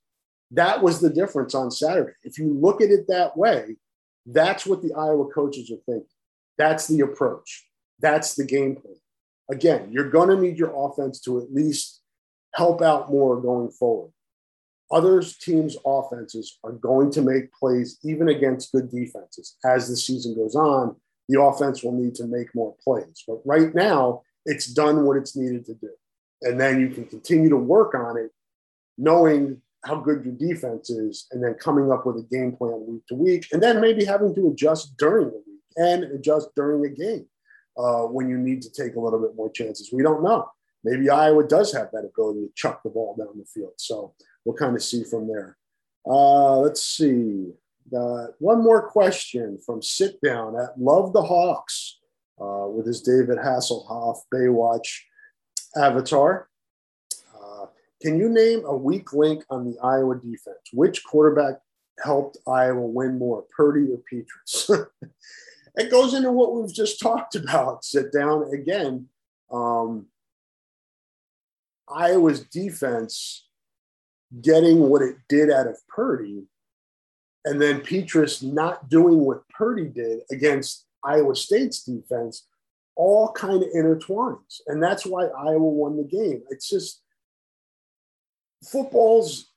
That 0.50 0.82
was 0.82 1.00
the 1.00 1.10
difference 1.10 1.54
on 1.54 1.70
Saturday. 1.70 2.12
If 2.22 2.38
you 2.38 2.52
look 2.52 2.80
at 2.80 2.90
it 2.90 3.06
that 3.08 3.36
way, 3.36 3.76
that's 4.26 4.66
what 4.66 4.82
the 4.82 4.94
Iowa 4.94 5.28
coaches 5.32 5.70
are 5.70 5.82
thinking. 5.86 6.08
That's 6.58 6.86
the 6.86 7.00
approach. 7.00 7.66
That's 8.00 8.34
the 8.34 8.44
game 8.44 8.76
plan. 8.76 8.94
Again, 9.50 9.88
you're 9.90 10.10
going 10.10 10.28
to 10.28 10.40
need 10.40 10.58
your 10.58 10.72
offense 10.74 11.20
to 11.22 11.40
at 11.40 11.52
least 11.52 12.00
help 12.54 12.82
out 12.82 13.10
more 13.10 13.40
going 13.40 13.70
forward. 13.70 14.12
Other 14.90 15.22
teams' 15.22 15.76
offenses 15.86 16.58
are 16.64 16.72
going 16.72 17.10
to 17.12 17.22
make 17.22 17.52
plays 17.52 17.98
even 18.04 18.28
against 18.28 18.72
good 18.72 18.90
defenses. 18.90 19.56
As 19.64 19.88
the 19.88 19.96
season 19.96 20.34
goes 20.34 20.54
on, 20.54 20.96
the 21.28 21.40
offense 21.40 21.82
will 21.82 21.92
need 21.92 22.14
to 22.16 22.26
make 22.26 22.54
more 22.54 22.74
plays. 22.84 23.24
But 23.26 23.40
right 23.46 23.74
now, 23.74 24.22
it's 24.44 24.66
done 24.66 25.04
what 25.04 25.16
it's 25.16 25.34
needed 25.34 25.64
to 25.66 25.74
do. 25.74 25.90
And 26.42 26.60
then 26.60 26.80
you 26.80 26.88
can 26.90 27.06
continue 27.06 27.48
to 27.48 27.56
work 27.56 27.94
on 27.94 28.18
it, 28.18 28.30
knowing 28.98 29.61
how 29.84 29.96
good 29.96 30.24
your 30.24 30.34
defense 30.34 30.90
is, 30.90 31.26
and 31.32 31.42
then 31.42 31.54
coming 31.54 31.90
up 31.90 32.06
with 32.06 32.16
a 32.16 32.28
game 32.30 32.52
plan 32.52 32.84
week 32.86 33.06
to 33.08 33.14
week, 33.14 33.46
and 33.52 33.62
then 33.62 33.80
maybe 33.80 34.04
having 34.04 34.34
to 34.34 34.48
adjust 34.48 34.96
during 34.96 35.26
the 35.26 35.42
week 35.46 35.60
and 35.76 36.04
adjust 36.04 36.50
during 36.54 36.84
a 36.84 36.88
game 36.88 37.26
uh, 37.76 38.02
when 38.02 38.28
you 38.28 38.38
need 38.38 38.62
to 38.62 38.70
take 38.70 38.96
a 38.96 39.00
little 39.00 39.20
bit 39.20 39.34
more 39.34 39.50
chances. 39.50 39.90
We 39.92 40.02
don't 40.02 40.22
know. 40.22 40.48
Maybe 40.84 41.10
Iowa 41.10 41.44
does 41.46 41.72
have 41.72 41.90
that 41.92 42.04
ability 42.04 42.46
to 42.46 42.52
chuck 42.54 42.82
the 42.82 42.90
ball 42.90 43.14
down 43.16 43.38
the 43.38 43.44
field. 43.44 43.74
So 43.76 44.14
we'll 44.44 44.56
kind 44.56 44.74
of 44.74 44.82
see 44.82 45.04
from 45.04 45.28
there. 45.28 45.56
Uh, 46.04 46.58
let's 46.58 46.82
see. 46.82 47.52
Uh, 47.96 48.26
one 48.38 48.62
more 48.62 48.88
question 48.88 49.58
from 49.64 49.82
Sit 49.82 50.20
Down 50.22 50.56
at 50.58 50.78
Love 50.78 51.12
the 51.12 51.22
Hawks 51.22 51.98
uh, 52.40 52.66
with 52.68 52.86
his 52.86 53.02
David 53.02 53.38
Hasselhoff 53.38 54.18
Baywatch 54.32 55.00
avatar. 55.76 56.48
Can 58.02 58.18
you 58.18 58.28
name 58.28 58.64
a 58.66 58.76
weak 58.76 59.12
link 59.12 59.44
on 59.48 59.64
the 59.64 59.78
Iowa 59.78 60.16
defense? 60.16 60.58
Which 60.72 61.04
quarterback 61.04 61.60
helped 62.02 62.36
Iowa 62.48 62.84
win 62.84 63.16
more, 63.16 63.44
Purdy 63.56 63.88
or 63.92 64.00
Petras? 64.12 64.86
it 65.76 65.90
goes 65.90 66.12
into 66.12 66.32
what 66.32 66.52
we've 66.52 66.74
just 66.74 66.98
talked 66.98 67.36
about. 67.36 67.84
Sit 67.84 68.12
down 68.12 68.52
again. 68.52 69.06
Um, 69.52 70.06
Iowa's 71.88 72.40
defense 72.40 73.46
getting 74.40 74.80
what 74.80 75.02
it 75.02 75.16
did 75.28 75.48
out 75.50 75.68
of 75.68 75.76
Purdy, 75.86 76.42
and 77.44 77.62
then 77.62 77.82
Petras 77.82 78.42
not 78.42 78.88
doing 78.88 79.18
what 79.18 79.48
Purdy 79.48 79.86
did 79.86 80.22
against 80.32 80.86
Iowa 81.04 81.36
State's 81.36 81.84
defense, 81.84 82.48
all 82.96 83.30
kind 83.30 83.62
of 83.62 83.68
intertwines. 83.70 84.60
And 84.66 84.82
that's 84.82 85.06
why 85.06 85.26
Iowa 85.26 85.58
won 85.58 85.96
the 85.96 86.04
game. 86.04 86.42
It's 86.50 86.68
just 86.68 87.02
football's 88.62 89.52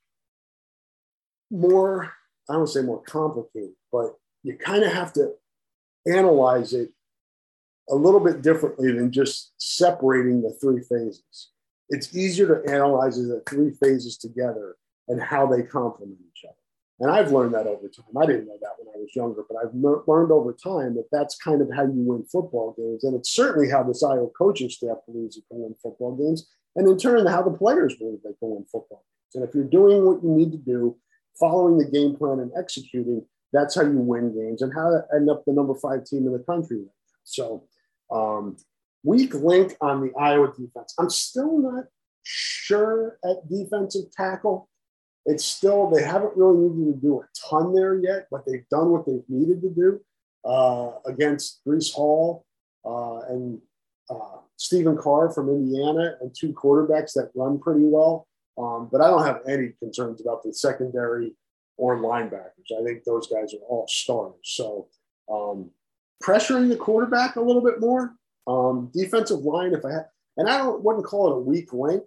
more, 1.50 2.12
I 2.48 2.54
don't 2.54 2.66
say 2.66 2.82
more 2.82 3.02
complicated, 3.02 3.74
but 3.92 4.14
you 4.42 4.56
kind 4.56 4.84
of 4.84 4.92
have 4.92 5.12
to 5.14 5.32
analyze 6.06 6.72
it 6.72 6.90
a 7.88 7.94
little 7.94 8.20
bit 8.20 8.42
differently 8.42 8.92
than 8.92 9.12
just 9.12 9.52
separating 9.58 10.42
the 10.42 10.56
three 10.60 10.82
phases. 10.82 11.50
It's 11.88 12.16
easier 12.16 12.46
to 12.48 12.72
analyze 12.72 13.16
the 13.16 13.42
three 13.48 13.70
phases 13.70 14.16
together 14.18 14.76
and 15.08 15.22
how 15.22 15.46
they 15.46 15.62
complement 15.62 16.18
each 16.20 16.44
other. 16.44 16.56
And 16.98 17.10
I've 17.10 17.30
learned 17.30 17.54
that 17.54 17.66
over 17.66 17.88
time. 17.88 18.16
I 18.16 18.26
didn't 18.26 18.46
know 18.46 18.58
that 18.60 18.72
when 18.78 18.88
I 18.94 18.98
was 18.98 19.14
younger, 19.14 19.42
but 19.48 19.58
I've 19.58 19.74
learned 19.74 20.32
over 20.32 20.52
time 20.52 20.94
that 20.94 21.08
that's 21.12 21.36
kind 21.36 21.60
of 21.60 21.68
how 21.74 21.82
you 21.82 21.92
win 21.94 22.24
football 22.24 22.74
games. 22.76 23.04
And 23.04 23.14
it's 23.14 23.30
certainly 23.30 23.70
how 23.70 23.82
this 23.82 24.02
Iowa 24.02 24.28
coaching 24.36 24.70
staff 24.70 24.96
believes 25.06 25.36
you 25.36 25.42
can 25.50 25.60
win 25.60 25.74
football 25.80 26.16
games 26.16 26.48
and 26.76 26.86
in 26.86 26.98
turn, 26.98 27.26
how 27.26 27.42
the 27.42 27.50
players 27.50 27.96
believe 27.96 28.18
they 28.22 28.34
can 28.38 28.50
win 28.50 28.64
football 28.64 29.04
games. 29.04 29.34
And 29.34 29.44
if 29.48 29.54
you're 29.54 29.64
doing 29.64 30.04
what 30.04 30.22
you 30.22 30.30
need 30.30 30.52
to 30.52 30.58
do, 30.58 30.96
following 31.38 31.78
the 31.78 31.90
game 31.90 32.16
plan 32.16 32.38
and 32.38 32.52
executing, 32.56 33.24
that's 33.52 33.74
how 33.74 33.82
you 33.82 33.98
win 33.98 34.34
games 34.34 34.62
and 34.62 34.72
how 34.74 34.90
to 34.90 35.04
end 35.14 35.30
up 35.30 35.44
the 35.46 35.52
number 35.52 35.74
five 35.74 36.04
team 36.04 36.26
in 36.26 36.32
the 36.32 36.38
country. 36.40 36.84
So, 37.24 37.64
um, 38.10 38.56
weak 39.02 39.34
link 39.34 39.74
on 39.80 40.00
the 40.00 40.12
Iowa 40.18 40.48
defense. 40.48 40.94
I'm 40.98 41.10
still 41.10 41.58
not 41.58 41.84
sure 42.22 43.18
at 43.24 43.48
defensive 43.48 44.10
tackle. 44.12 44.68
It's 45.24 45.44
still, 45.44 45.90
they 45.90 46.02
haven't 46.02 46.36
really 46.36 46.68
needed 46.68 47.00
to 47.00 47.00
do 47.00 47.20
a 47.20 47.26
ton 47.48 47.74
there 47.74 47.96
yet, 47.96 48.26
but 48.30 48.44
they've 48.46 48.68
done 48.68 48.90
what 48.90 49.06
they've 49.06 49.24
needed 49.28 49.62
to 49.62 49.70
do 49.70 50.00
uh, 50.44 50.92
against 51.06 51.60
Breece 51.66 51.92
Hall 51.92 52.44
uh, 52.84 53.20
and 53.28 53.60
uh, 54.10 54.38
Stephen 54.56 54.96
Carr 54.96 55.30
from 55.30 55.48
Indiana 55.48 56.16
and 56.20 56.34
two 56.34 56.52
quarterbacks 56.52 57.12
that 57.14 57.30
run 57.34 57.58
pretty 57.58 57.84
well. 57.84 58.26
Um, 58.58 58.88
but 58.90 59.00
I 59.00 59.08
don't 59.08 59.24
have 59.26 59.42
any 59.48 59.72
concerns 59.78 60.20
about 60.20 60.42
the 60.42 60.52
secondary 60.52 61.34
or 61.76 61.98
linebackers. 61.98 62.72
I 62.78 62.82
think 62.84 63.04
those 63.04 63.26
guys 63.26 63.52
are 63.52 63.64
all 63.68 63.86
stars. 63.86 64.34
So 64.44 64.88
um, 65.30 65.70
pressuring 66.22 66.68
the 66.68 66.76
quarterback 66.76 67.36
a 67.36 67.40
little 67.40 67.62
bit 67.62 67.80
more. 67.80 68.14
Um, 68.46 68.90
defensive 68.94 69.40
line, 69.40 69.74
if 69.74 69.84
I 69.84 69.92
had, 69.92 70.06
and 70.36 70.48
I 70.48 70.58
don't 70.58 70.82
wouldn't 70.82 71.04
call 71.04 71.28
it 71.28 71.36
a 71.36 71.40
weak 71.40 71.72
link. 71.72 72.04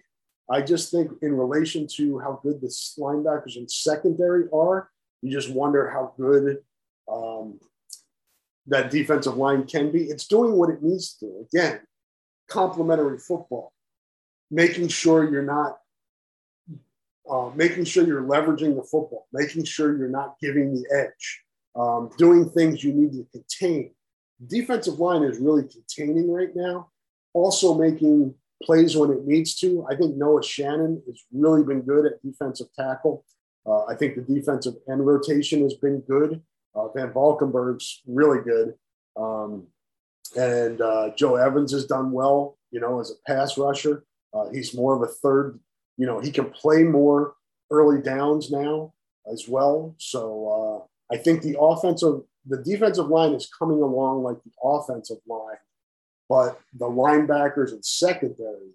I 0.49 0.61
just 0.61 0.89
think 0.89 1.11
in 1.21 1.35
relation 1.35 1.85
to 1.97 2.17
how 2.19 2.39
good 2.41 2.61
the 2.61 2.67
linebackers 2.97 3.57
and 3.57 3.69
secondary 3.69 4.45
are, 4.53 4.89
you 5.21 5.31
just 5.31 5.51
wonder 5.51 5.89
how 5.89 6.13
good 6.17 6.59
um, 7.11 7.59
that 8.67 8.89
defensive 8.89 9.35
line 9.35 9.65
can 9.65 9.91
be. 9.91 10.05
It's 10.05 10.27
doing 10.27 10.53
what 10.53 10.69
it 10.69 10.81
needs 10.81 11.15
to 11.15 11.25
do. 11.25 11.47
Again, 11.53 11.81
complementary 12.49 13.17
football, 13.17 13.73
making 14.51 14.87
sure 14.87 15.29
you're 15.29 15.43
not, 15.43 15.79
uh, 17.29 17.51
making 17.55 17.85
sure 17.85 18.05
you're 18.05 18.23
leveraging 18.23 18.75
the 18.75 18.83
football, 18.83 19.27
making 19.31 19.63
sure 19.63 19.97
you're 19.97 20.09
not 20.09 20.35
giving 20.41 20.73
the 20.73 20.85
edge, 20.95 21.43
um, 21.75 22.09
doing 22.17 22.49
things 22.49 22.83
you 22.83 22.93
need 22.93 23.11
to 23.13 23.25
contain. 23.31 23.91
Defensive 24.47 24.99
line 24.99 25.23
is 25.23 25.37
really 25.37 25.63
containing 25.63 26.31
right 26.31 26.55
now, 26.55 26.89
also 27.33 27.77
making 27.77 28.33
plays 28.63 28.95
when 28.95 29.11
it 29.11 29.25
needs 29.25 29.55
to. 29.55 29.85
I 29.89 29.95
think 29.95 30.15
Noah 30.15 30.43
Shannon 30.43 31.01
has 31.07 31.23
really 31.31 31.63
been 31.63 31.81
good 31.81 32.05
at 32.05 32.21
defensive 32.21 32.67
tackle. 32.77 33.23
Uh, 33.65 33.85
I 33.85 33.95
think 33.95 34.15
the 34.15 34.21
defensive 34.21 34.75
end 34.89 35.05
rotation 35.05 35.61
has 35.63 35.75
been 35.75 36.01
good. 36.01 36.41
Uh, 36.75 36.87
VanValkenburg's 36.95 38.01
really 38.07 38.41
good. 38.43 38.73
Um, 39.15 39.67
and 40.35 40.81
uh, 40.81 41.11
Joe 41.15 41.35
Evans 41.35 41.71
has 41.71 41.85
done 41.85 42.11
well, 42.11 42.57
you 42.71 42.79
know, 42.79 42.99
as 42.99 43.11
a 43.11 43.31
pass 43.31 43.57
rusher. 43.57 44.03
Uh, 44.33 44.49
he's 44.51 44.75
more 44.75 44.95
of 44.95 45.01
a 45.01 45.11
third, 45.11 45.59
you 45.97 46.05
know, 46.05 46.19
he 46.19 46.31
can 46.31 46.49
play 46.49 46.83
more 46.83 47.33
early 47.71 48.01
downs 48.01 48.51
now 48.51 48.93
as 49.31 49.47
well. 49.47 49.95
So 49.97 50.87
uh, 51.11 51.13
I 51.13 51.17
think 51.17 51.41
the 51.41 51.59
offensive, 51.59 52.21
the 52.47 52.57
defensive 52.57 53.07
line 53.07 53.33
is 53.33 53.49
coming 53.57 53.81
along 53.81 54.23
like 54.23 54.37
the 54.43 54.51
offensive 54.63 55.17
line, 55.27 55.57
but 56.27 56.59
the 56.77 56.85
linebackers 56.85 57.71
and 57.71 57.83
secondary 57.83 58.73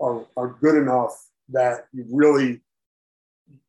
are, 0.00 0.24
are 0.36 0.56
good 0.60 0.76
enough 0.76 1.12
that 1.50 1.86
you 1.92 2.04
really 2.10 2.60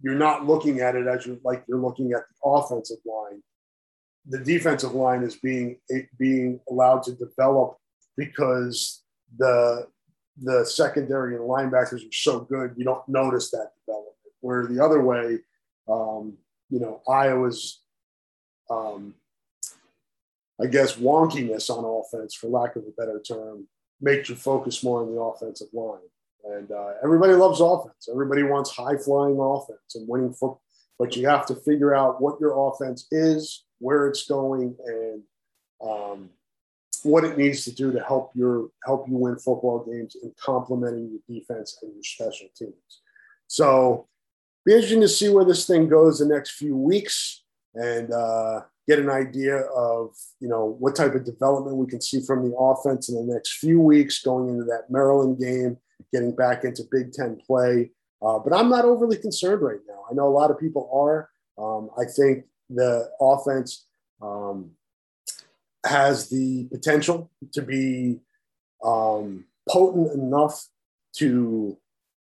you're 0.01 0.15
not 0.15 0.45
looking 0.45 0.79
at 0.79 0.95
it 0.95 1.07
as 1.07 1.25
you're 1.25 1.37
like 1.43 1.63
you're 1.67 1.79
looking 1.79 2.13
at 2.13 2.21
the 2.27 2.49
offensive 2.49 2.99
line. 3.05 3.41
The 4.27 4.39
defensive 4.39 4.93
line 4.93 5.23
is 5.23 5.35
being 5.35 5.79
being 6.17 6.59
allowed 6.69 7.03
to 7.03 7.13
develop 7.13 7.77
because 8.15 9.03
the 9.37 9.87
the 10.41 10.65
secondary 10.65 11.35
and 11.35 11.43
linebackers 11.43 12.07
are 12.07 12.13
so 12.13 12.39
good, 12.39 12.73
you 12.77 12.85
don't 12.85 13.07
notice 13.07 13.51
that 13.51 13.71
development. 13.85 14.15
Where 14.41 14.65
the 14.65 14.83
other 14.83 15.01
way, 15.03 15.39
um, 15.89 16.37
you 16.69 16.79
know, 16.79 17.01
Iowa's, 17.07 17.81
um, 18.69 19.13
I 20.59 20.65
guess, 20.67 20.95
wonkiness 20.95 21.69
on 21.69 21.83
offense, 21.85 22.33
for 22.33 22.47
lack 22.47 22.75
of 22.75 22.83
a 22.83 22.91
better 22.97 23.21
term, 23.21 23.67
makes 23.99 24.29
you 24.29 24.35
focus 24.35 24.83
more 24.83 25.01
on 25.01 25.13
the 25.13 25.21
offensive 25.21 25.67
line. 25.73 25.99
And 26.43 26.71
uh, 26.71 26.93
everybody 27.03 27.33
loves 27.33 27.61
offense. 27.61 28.09
Everybody 28.09 28.43
wants 28.43 28.71
high 28.71 28.97
flying 28.97 29.37
offense 29.39 29.95
and 29.95 30.07
winning 30.07 30.31
football. 30.31 30.61
But 30.97 31.15
you 31.15 31.27
have 31.27 31.45
to 31.47 31.55
figure 31.55 31.95
out 31.95 32.21
what 32.21 32.39
your 32.39 32.69
offense 32.69 33.07
is, 33.11 33.63
where 33.81 34.07
it's 34.07 34.25
going, 34.25 34.75
and 34.85 35.23
um, 35.83 36.29
what 37.03 37.23
it 37.23 37.37
needs 37.37 37.65
to 37.65 37.71
do 37.71 37.91
to 37.91 37.99
help 37.99 38.31
your 38.35 38.69
help 38.85 39.07
you 39.09 39.17
win 39.17 39.35
football 39.37 39.83
games 39.83 40.15
in 40.21 40.31
complementing 40.39 41.09
your 41.09 41.39
defense 41.39 41.77
and 41.81 41.93
your 41.93 42.03
special 42.03 42.47
teams. 42.55 43.01
So, 43.47 44.07
be 44.65 44.73
interesting 44.73 45.01
to 45.01 45.07
see 45.07 45.29
where 45.29 45.45
this 45.45 45.67
thing 45.67 45.89
goes 45.89 46.19
the 46.19 46.25
next 46.25 46.51
few 46.51 46.77
weeks 46.77 47.43
and 47.73 48.11
uh, 48.11 48.61
get 48.87 48.99
an 48.99 49.09
idea 49.09 49.57
of 49.57 50.15
you 50.39 50.47
know 50.47 50.75
what 50.79 50.95
type 50.95 51.15
of 51.15 51.25
development 51.25 51.77
we 51.77 51.87
can 51.87 52.01
see 52.01 52.21
from 52.21 52.47
the 52.47 52.55
offense 52.55 53.09
in 53.09 53.15
the 53.15 53.33
next 53.33 53.57
few 53.57 53.81
weeks 53.81 54.23
going 54.23 54.49
into 54.49 54.63
that 54.65 54.89
Maryland 54.89 55.39
game 55.39 55.77
getting 56.13 56.35
back 56.35 56.63
into 56.63 56.83
Big 56.91 57.11
Ten 57.13 57.37
play. 57.45 57.91
Uh, 58.21 58.37
but 58.37 58.53
I'm 58.53 58.69
not 58.69 58.85
overly 58.85 59.17
concerned 59.17 59.61
right 59.61 59.79
now. 59.87 60.03
I 60.09 60.13
know 60.13 60.27
a 60.27 60.29
lot 60.29 60.51
of 60.51 60.59
people 60.59 60.89
are. 60.93 61.29
Um, 61.57 61.89
I 61.97 62.05
think 62.05 62.45
the 62.73 63.09
offense 63.19 63.87
um, 64.21 64.71
has 65.85 66.29
the 66.29 66.65
potential 66.71 67.31
to 67.53 67.61
be 67.61 68.19
um, 68.83 69.45
potent 69.69 70.11
enough 70.13 70.67
to 71.17 71.77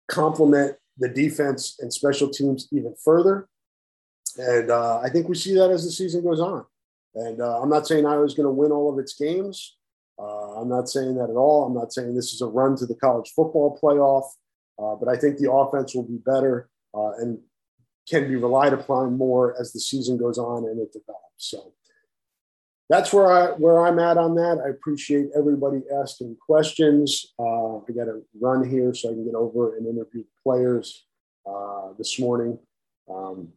complement 0.08 0.76
the 0.98 1.08
defense 1.08 1.78
and 1.80 1.92
special 1.92 2.28
teams 2.28 2.68
even 2.72 2.94
further. 3.04 3.48
And 4.36 4.70
uh, 4.70 5.00
I 5.00 5.08
think 5.08 5.28
we 5.28 5.34
see 5.34 5.54
that 5.54 5.70
as 5.70 5.84
the 5.84 5.90
season 5.90 6.22
goes 6.22 6.40
on. 6.40 6.64
And 7.14 7.40
uh, 7.40 7.60
I'm 7.60 7.68
not 7.68 7.86
saying 7.86 8.06
Iowa's 8.06 8.34
going 8.34 8.46
to 8.46 8.52
win 8.52 8.72
all 8.72 8.92
of 8.92 8.98
its 8.98 9.14
games. 9.14 9.76
Uh, 10.18 10.60
I'm 10.60 10.68
not 10.68 10.88
saying 10.88 11.16
that 11.16 11.30
at 11.30 11.36
all. 11.36 11.66
I'm 11.66 11.74
not 11.74 11.92
saying 11.92 12.14
this 12.14 12.32
is 12.32 12.40
a 12.40 12.46
run 12.46 12.76
to 12.76 12.86
the 12.86 12.94
college 12.94 13.32
football 13.34 13.78
playoff, 13.82 14.24
uh, 14.78 14.96
but 14.96 15.08
I 15.08 15.18
think 15.18 15.38
the 15.38 15.52
offense 15.52 15.94
will 15.94 16.04
be 16.04 16.18
better 16.18 16.68
uh, 16.94 17.12
and 17.18 17.38
can 18.08 18.28
be 18.28 18.36
relied 18.36 18.72
upon 18.72 19.16
more 19.16 19.54
as 19.60 19.72
the 19.72 19.80
season 19.80 20.16
goes 20.16 20.38
on 20.38 20.64
and 20.64 20.80
it 20.80 20.92
develops. 20.92 21.22
So 21.36 21.72
that's 22.88 23.12
where 23.12 23.32
I 23.32 23.46
where 23.52 23.86
I'm 23.86 23.98
at 23.98 24.18
on 24.18 24.34
that. 24.34 24.60
I 24.64 24.68
appreciate 24.68 25.30
everybody 25.36 25.82
asking 26.02 26.36
questions. 26.44 27.32
Uh, 27.38 27.78
I 27.78 27.92
got 27.94 28.04
to 28.04 28.22
run 28.40 28.68
here 28.68 28.92
so 28.92 29.10
I 29.10 29.14
can 29.14 29.24
get 29.24 29.34
over 29.34 29.76
and 29.76 29.86
interview 29.86 30.22
the 30.24 30.42
players 30.42 31.06
uh, 31.48 31.92
this 31.96 32.18
morning. 32.18 32.58
Um, 33.08 33.48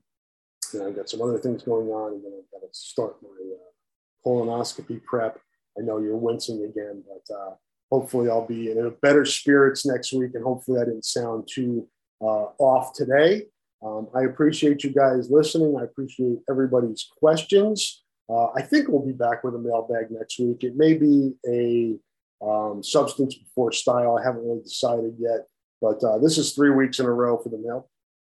and 0.74 0.84
I've 0.84 0.96
got 0.96 1.10
some 1.10 1.22
other 1.22 1.38
things 1.38 1.64
going 1.64 1.90
on, 1.90 2.14
and 2.14 2.24
then 2.24 2.32
I've 2.34 2.52
got 2.52 2.66
to 2.66 2.74
start 2.74 3.18
my 3.22 3.30
uh, 3.30 4.26
colonoscopy 4.26 5.04
prep. 5.04 5.40
I 5.78 5.82
know 5.82 6.00
you're 6.00 6.16
wincing 6.16 6.64
again, 6.64 7.04
but 7.06 7.36
uh, 7.36 7.56
hopefully 7.92 8.30
I'll 8.30 8.48
be 8.48 8.72
in 8.72 8.96
better 9.02 9.26
spirits 9.26 9.86
next 9.86 10.14
week, 10.14 10.32
and 10.34 10.44
hopefully 10.44 10.82
I 10.82 10.86
didn't 10.86 11.06
sound 11.06 11.48
too 11.52 11.88
uh, 12.22 12.48
off 12.58 12.94
today. 12.94 13.44
Um, 13.86 14.08
I 14.16 14.24
appreciate 14.24 14.84
you 14.84 14.90
guys 14.90 15.30
listening. 15.30 15.78
I 15.80 15.84
appreciate 15.84 16.40
everybody's 16.50 17.08
questions. 17.20 18.04
Uh, 18.28 18.48
I 18.56 18.64
think 18.64 18.88
we'll 18.88 19.06
be 19.06 19.12
back 19.12 19.44
with 19.44 19.54
a 19.54 19.60
mailbag 19.60 20.10
next 20.10 20.40
week. 20.40 20.64
It 20.64 20.76
may 20.76 20.96
be 20.96 21.34
a 21.48 21.96
um, 22.44 22.82
substance 22.84 23.36
before 23.36 23.72
style. 23.72 24.18
I 24.18 24.24
haven't 24.24 24.44
really 24.44 24.64
decided 24.64 25.16
yet, 25.20 25.46
but 25.82 26.04
uh, 26.04 26.18
this 26.18 26.40
is 26.40 26.54
three 26.54 26.72
weeks 26.72 27.00
in 27.00 27.06
a 27.06 27.14
row 27.14 27.38
for 27.38 27.50
the 27.50 27.60
mail 27.60 27.90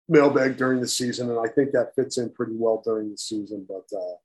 mailbag 0.08 0.58
during 0.58 0.82
the 0.82 0.88
season, 0.88 1.30
and 1.30 1.40
I 1.40 1.50
think 1.50 1.72
that 1.72 1.96
fits 1.96 2.18
in 2.18 2.30
pretty 2.32 2.54
well 2.56 2.82
during 2.84 3.12
the 3.12 3.18
season. 3.18 3.66
But 3.68 3.88
uh, 3.98 4.16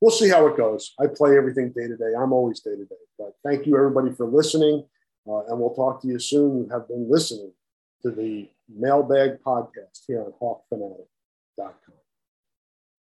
we'll 0.00 0.10
see 0.10 0.28
how 0.28 0.46
it 0.46 0.56
goes. 0.56 0.94
I 1.00 1.06
play 1.06 1.36
everything 1.36 1.72
day 1.76 1.86
to 1.88 1.96
day. 1.96 2.12
I'm 2.18 2.32
always 2.32 2.60
day 2.60 2.72
to 2.72 2.84
day. 2.84 3.04
But 3.18 3.32
thank 3.44 3.66
you, 3.66 3.76
everybody, 3.76 4.12
for 4.12 4.26
listening. 4.26 4.84
Uh, 5.28 5.44
and 5.46 5.58
we'll 5.58 5.74
talk 5.74 6.00
to 6.02 6.08
you 6.08 6.18
soon. 6.18 6.58
You 6.58 6.68
have 6.70 6.88
been 6.88 7.10
listening 7.10 7.52
to 8.02 8.10
the 8.10 8.48
Mailbag 8.68 9.38
Podcast 9.46 10.02
here 10.06 10.22
on 10.22 10.32
HawkFanatic.com. 10.40 12.05